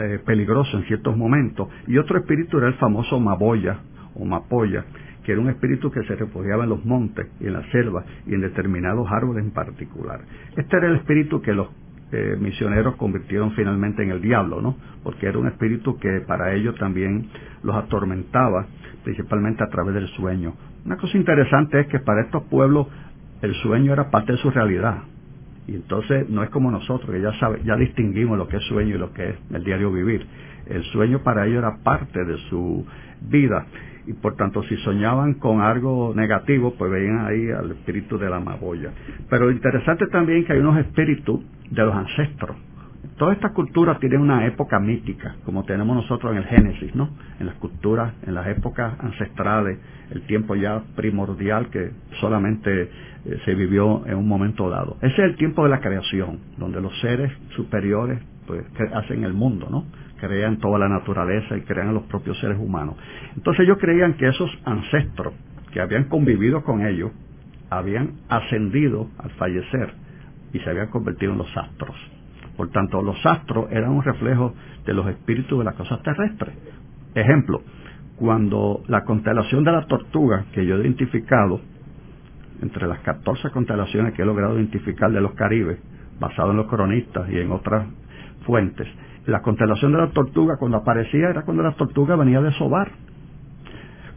[0.00, 1.68] eh, peligroso en ciertos momentos.
[1.86, 3.78] Y otro espíritu era el famoso Maboya
[4.14, 4.84] o Mapoya,
[5.24, 8.34] que era un espíritu que se refugiaba en los montes y en la selva y
[8.34, 10.20] en determinados árboles en particular.
[10.56, 11.68] Este era el espíritu que los
[12.10, 14.76] eh, misioneros convirtieron finalmente en el diablo, ¿no?
[15.02, 17.28] Porque era un espíritu que para ellos también
[17.62, 18.66] los atormentaba,
[19.04, 20.54] principalmente a través del sueño.
[20.84, 22.86] Una cosa interesante es que para estos pueblos
[23.42, 25.02] el sueño era parte de su realidad.
[25.66, 28.94] Y entonces no es como nosotros, que ya, sabe, ya distinguimos lo que es sueño
[28.94, 30.26] y lo que es el diario vivir.
[30.66, 32.86] El sueño para ellos era parte de su
[33.20, 33.66] vida.
[34.06, 38.40] Y por tanto, si soñaban con algo negativo, pues veían ahí al espíritu de la
[38.40, 38.90] maboya.
[39.28, 42.56] Pero interesante también que hay unos espíritus de los ancestros.
[43.18, 47.10] Toda esta cultura tiene una época mítica, como tenemos nosotros en el Génesis, ¿no?
[47.40, 49.76] En las culturas, en las épocas ancestrales,
[50.12, 51.90] el tiempo ya primordial que
[52.20, 52.88] solamente eh,
[53.44, 54.98] se vivió en un momento dado.
[55.02, 58.64] Ese es el tiempo de la creación, donde los seres superiores pues
[58.94, 59.84] hacen el mundo, ¿no?
[60.20, 62.94] Crean toda la naturaleza y crean a los propios seres humanos.
[63.36, 65.34] Entonces ellos creían que esos ancestros
[65.72, 67.10] que habían convivido con ellos
[67.68, 69.92] habían ascendido al fallecer
[70.52, 71.96] y se habían convertido en los astros.
[72.58, 74.52] Por tanto, los astros eran un reflejo
[74.84, 76.56] de los espíritus de las cosas terrestres.
[77.14, 77.62] Ejemplo,
[78.16, 81.60] cuando la constelación de la tortuga, que yo he identificado,
[82.60, 85.78] entre las 14 constelaciones que he logrado identificar de los Caribes,
[86.18, 87.86] basado en los cronistas y en otras
[88.44, 88.88] fuentes,
[89.26, 92.90] la constelación de la tortuga cuando aparecía era cuando la tortuga venía de sobar.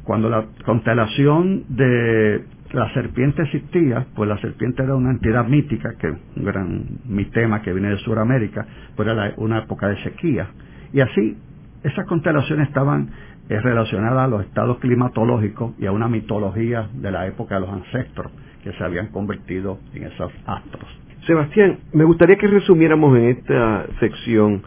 [0.03, 6.07] Cuando la constelación de la serpiente existía, pues la serpiente era una entidad mítica, que
[6.09, 8.65] un gran mitema que viene de Sudamérica,
[8.95, 10.47] pues era una época de sequía.
[10.93, 11.37] Y así,
[11.83, 13.09] esas constelaciones estaban
[13.49, 17.69] eh, relacionadas a los estados climatológicos y a una mitología de la época de los
[17.69, 18.31] ancestros
[18.63, 20.85] que se habían convertido en esos astros.
[21.25, 24.63] Sebastián, me gustaría que resumiéramos en esta sección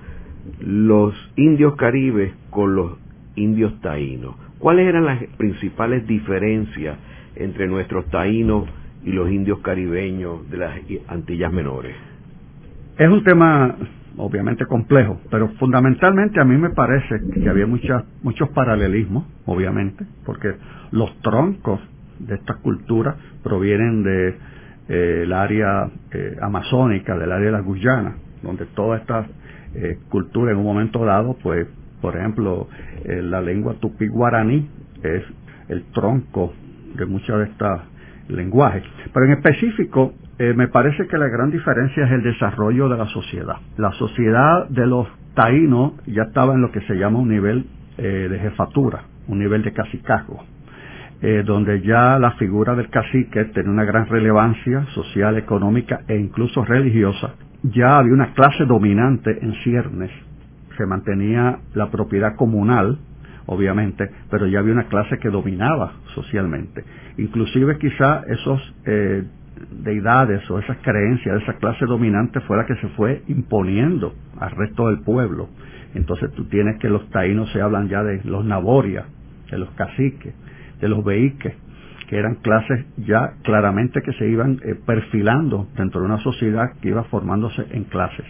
[0.60, 2.98] los indios caribes con los
[3.36, 4.36] indios taínos.
[4.58, 6.96] ¿Cuáles eran las principales diferencias
[7.36, 8.68] entre nuestros taínos
[9.04, 10.76] y los indios caribeños de las
[11.08, 11.94] Antillas Menores?
[12.98, 13.76] Es un tema
[14.16, 20.54] obviamente complejo, pero fundamentalmente a mí me parece que había muchos paralelismos, obviamente, porque
[20.92, 21.80] los troncos
[22.18, 24.28] de estas culturas provienen de
[24.88, 29.26] eh, el área eh, amazónica, del área de la Guyana, donde toda esta
[29.74, 31.66] eh, cultura en un momento dado, pues,
[32.00, 32.68] por ejemplo,
[33.06, 34.68] la lengua tupí guaraní
[35.02, 35.22] es
[35.68, 36.52] el tronco
[36.94, 37.80] de muchos de estos
[38.28, 38.82] lenguajes.
[39.12, 43.06] Pero en específico, eh, me parece que la gran diferencia es el desarrollo de la
[43.06, 43.56] sociedad.
[43.76, 47.66] La sociedad de los taínos ya estaba en lo que se llama un nivel
[47.98, 50.44] eh, de jefatura, un nivel de cacicazgo,
[51.22, 56.64] eh, donde ya la figura del cacique tenía una gran relevancia social, económica e incluso
[56.64, 57.34] religiosa.
[57.62, 60.10] Ya había una clase dominante en ciernes,
[60.76, 62.98] se mantenía la propiedad comunal,
[63.46, 66.84] obviamente, pero ya había una clase que dominaba socialmente.
[67.18, 69.24] Inclusive quizá esos eh,
[69.70, 74.88] deidades o esas creencias esa clase dominante fue la que se fue imponiendo al resto
[74.88, 75.48] del pueblo.
[75.94, 79.06] Entonces tú tienes que los taínos se hablan ya de los naborias,
[79.50, 80.34] de los caciques,
[80.80, 81.54] de los veiques,
[82.08, 86.88] que eran clases ya claramente que se iban eh, perfilando dentro de una sociedad que
[86.88, 88.26] iba formándose en clases.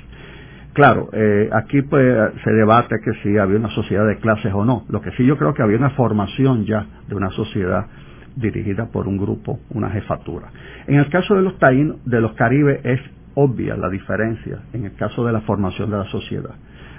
[0.74, 4.84] Claro, eh, aquí pues se debate que si había una sociedad de clases o no.
[4.88, 7.86] Lo que sí yo creo que había una formación ya de una sociedad
[8.34, 10.48] dirigida por un grupo, una jefatura.
[10.88, 13.00] En el caso de los taínos, de los caribes es
[13.34, 16.56] obvia la diferencia en el caso de la formación de la sociedad.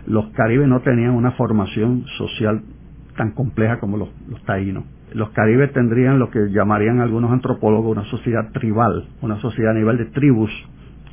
[0.07, 2.61] Los caribes no tenían una formación social
[3.17, 4.85] tan compleja como los, los taínos.
[5.13, 9.97] Los caribes tendrían lo que llamarían algunos antropólogos una sociedad tribal, una sociedad a nivel
[9.97, 10.51] de tribus,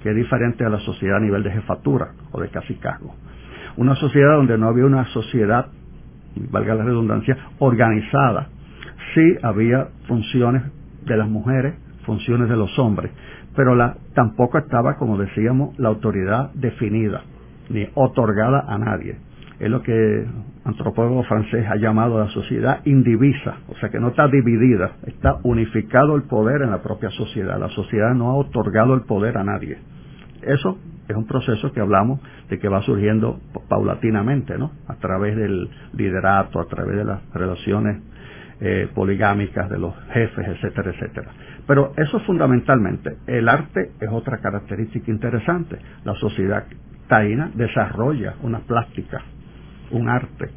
[0.03, 3.15] que es diferente a la sociedad a nivel de jefatura o de cacicazgo.
[3.77, 5.67] Una sociedad donde no había una sociedad,
[6.51, 8.49] valga la redundancia, organizada.
[9.15, 10.63] Sí había funciones
[11.05, 11.75] de las mujeres,
[12.05, 13.13] funciones de los hombres,
[13.57, 17.23] pero la, tampoco estaba, como decíamos, la autoridad definida
[17.71, 19.17] ni otorgada a nadie.
[19.59, 20.27] Es lo que
[20.65, 26.17] antropólogo francés ha llamado la sociedad indivisa, o sea que no está dividida, está unificado
[26.17, 27.59] el poder en la propia sociedad.
[27.59, 29.79] La sociedad no ha otorgado el poder a nadie.
[30.43, 30.79] Eso
[31.09, 34.73] es un proceso que hablamos de que va surgiendo paulatinamente, ¿no?
[34.89, 38.03] A través del liderato, a través de las relaciones
[38.61, 41.31] eh, poligámicas de los jefes, etcétera, etcétera.
[41.67, 43.17] Pero eso fundamentalmente.
[43.27, 45.79] El arte es otra característica interesante.
[46.05, 46.65] La sociedad
[47.09, 49.21] taína desarrolla una plástica,
[49.91, 50.51] un arte,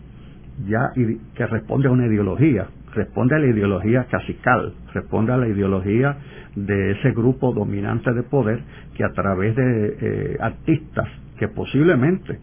[0.67, 0.91] ya
[1.33, 6.17] que responde a una ideología, responde a la ideología cacical, responde a la ideología
[6.55, 8.61] de ese grupo dominante de poder
[8.95, 12.39] que a través de eh, artistas que posiblemente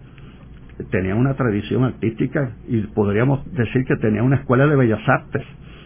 [0.90, 5.42] tenían una tradición artística y podríamos decir que tenían una escuela de bellas artes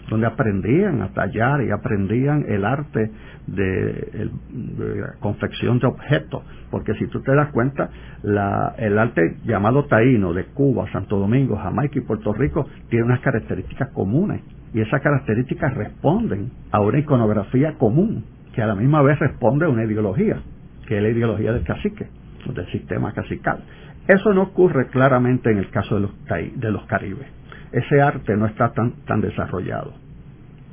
[0.09, 3.11] donde aprendían a tallar y aprendían el arte
[3.47, 4.31] de,
[4.77, 7.91] la confección de objetos, porque si tú te das cuenta,
[8.23, 13.91] el arte llamado taíno de Cuba, Santo Domingo, Jamaica y Puerto Rico tiene unas características
[13.91, 14.43] comunes
[14.77, 19.71] y esas características responden a una iconografía común que a la misma vez responde a
[19.71, 20.43] una ideología,
[20.87, 22.07] que es la ideología del cacique,
[22.55, 23.61] del sistema cacical.
[24.07, 26.11] Eso no ocurre claramente en el caso de los,
[26.57, 27.27] de los caribes.
[27.73, 29.95] Ese arte no está tan, tan desarrollado.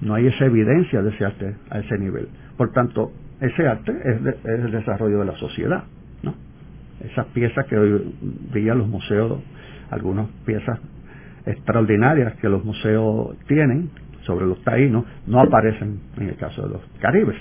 [0.01, 2.27] No hay esa evidencia de ese arte a ese nivel.
[2.57, 5.85] Por tanto, ese arte es, el desarrollo de la sociedad.
[6.23, 6.35] ¿no?
[6.99, 8.13] Esas piezas que hoy
[8.53, 9.39] día los museos,
[9.91, 10.77] algunas piezas
[11.45, 13.89] extraordinarias que los museos tienen
[14.25, 17.37] sobre los taínos, no aparecen en el caso de los caribes.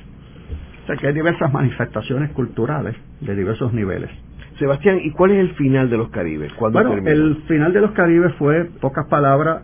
[0.83, 4.11] O sea que hay diversas manifestaciones culturales de diversos niveles.
[4.59, 6.53] Sebastián, ¿y cuál es el final de los Caribes?
[6.59, 9.63] Bueno, el final de los Caribes fue, pocas palabras,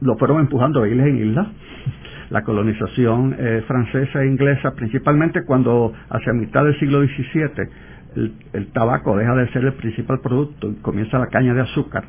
[0.00, 1.50] lo fueron empujando de isla en isla.
[2.30, 7.68] La colonización eh, francesa e inglesa, principalmente cuando hacia mitad del siglo XVII
[8.16, 12.04] el, el, tabaco deja de ser el principal producto y comienza la caña de azúcar,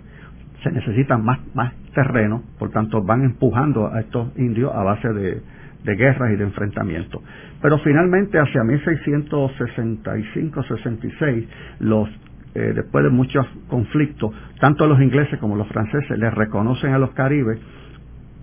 [0.64, 5.42] se necesita más, más terreno, por tanto van empujando a estos indios a base de,
[5.84, 7.24] de guerras y de enfrentamientos.
[7.62, 11.48] Pero finalmente hacia 1665-66,
[11.80, 12.08] los
[12.54, 17.12] eh, después de muchos conflictos, tanto los ingleses como los franceses les reconocen a los
[17.12, 17.60] caribes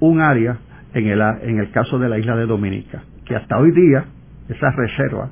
[0.01, 0.57] un área
[0.95, 4.07] en el, en el caso de la isla de Dominica, que hasta hoy día
[4.49, 5.29] esa reserva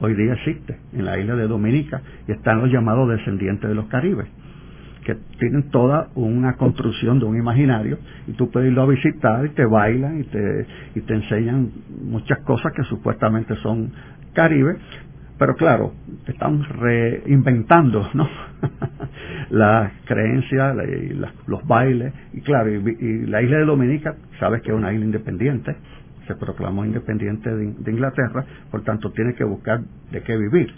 [0.00, 3.86] hoy día existe en la isla de Dominica y están los llamados descendientes de los
[3.86, 4.26] caribes
[5.08, 7.96] que tienen toda una construcción de un imaginario
[8.26, 11.70] y tú puedes irlo a visitar y te bailan y te, y te enseñan
[12.04, 13.90] muchas cosas que supuestamente son
[14.34, 14.76] caribes,
[15.38, 15.94] pero claro,
[16.26, 18.28] están reinventando ¿no?
[19.48, 21.14] las creencias, y
[21.46, 25.74] los bailes, y claro, y, la isla de Dominica, sabes que es una isla independiente,
[26.26, 29.80] se proclamó independiente de Inglaterra, por tanto tiene que buscar
[30.10, 30.70] de qué vivir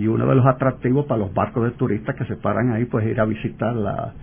[0.00, 3.06] y uno de los atractivos para los barcos de turistas que se paran ahí pues
[3.06, 4.14] ir a visitar la,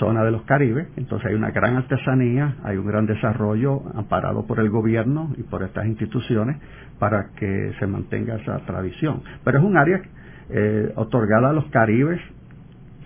[0.00, 0.88] zona de los Caribes.
[0.96, 5.62] Entonces hay una gran artesanía, hay un gran desarrollo amparado por el gobierno y por
[5.62, 6.56] estas instituciones
[6.98, 9.22] para que se mantenga esa tradición.
[9.44, 10.02] Pero es un área
[10.50, 12.20] eh, otorgada a los Caribes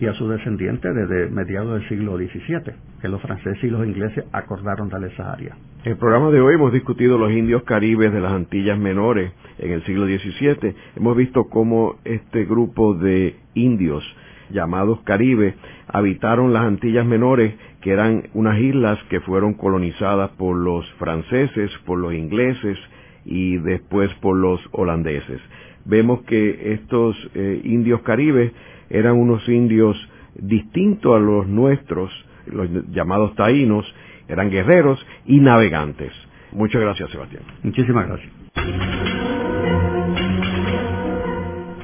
[0.01, 4.25] y a sus descendientes desde mediados del siglo XVII, que los franceses y los ingleses
[4.33, 5.57] acordaron darle esa área.
[5.85, 9.73] En el programa de hoy hemos discutido los indios caribes de las Antillas Menores en
[9.73, 10.75] el siglo XVII.
[10.97, 14.05] Hemos visto cómo este grupo de indios
[14.51, 15.55] llamados caribes
[15.87, 21.99] habitaron las Antillas Menores, que eran unas islas que fueron colonizadas por los franceses, por
[21.99, 22.79] los ingleses
[23.25, 25.41] y después por los holandeses.
[25.85, 28.53] Vemos que estos eh, indios caribes
[28.91, 29.97] eran unos indios
[30.35, 32.11] distintos a los nuestros,
[32.47, 33.85] los llamados taínos,
[34.29, 36.13] eran guerreros y navegantes.
[36.53, 37.43] Muchas gracias, Sebastián.
[37.63, 38.33] Muchísimas gracias.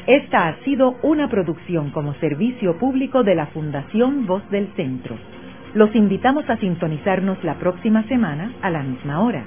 [0.06, 5.16] Esta ha sido una producción como servicio público de la Fundación Voz del Centro.
[5.72, 9.46] Los invitamos a sintonizarnos la próxima semana a la misma hora.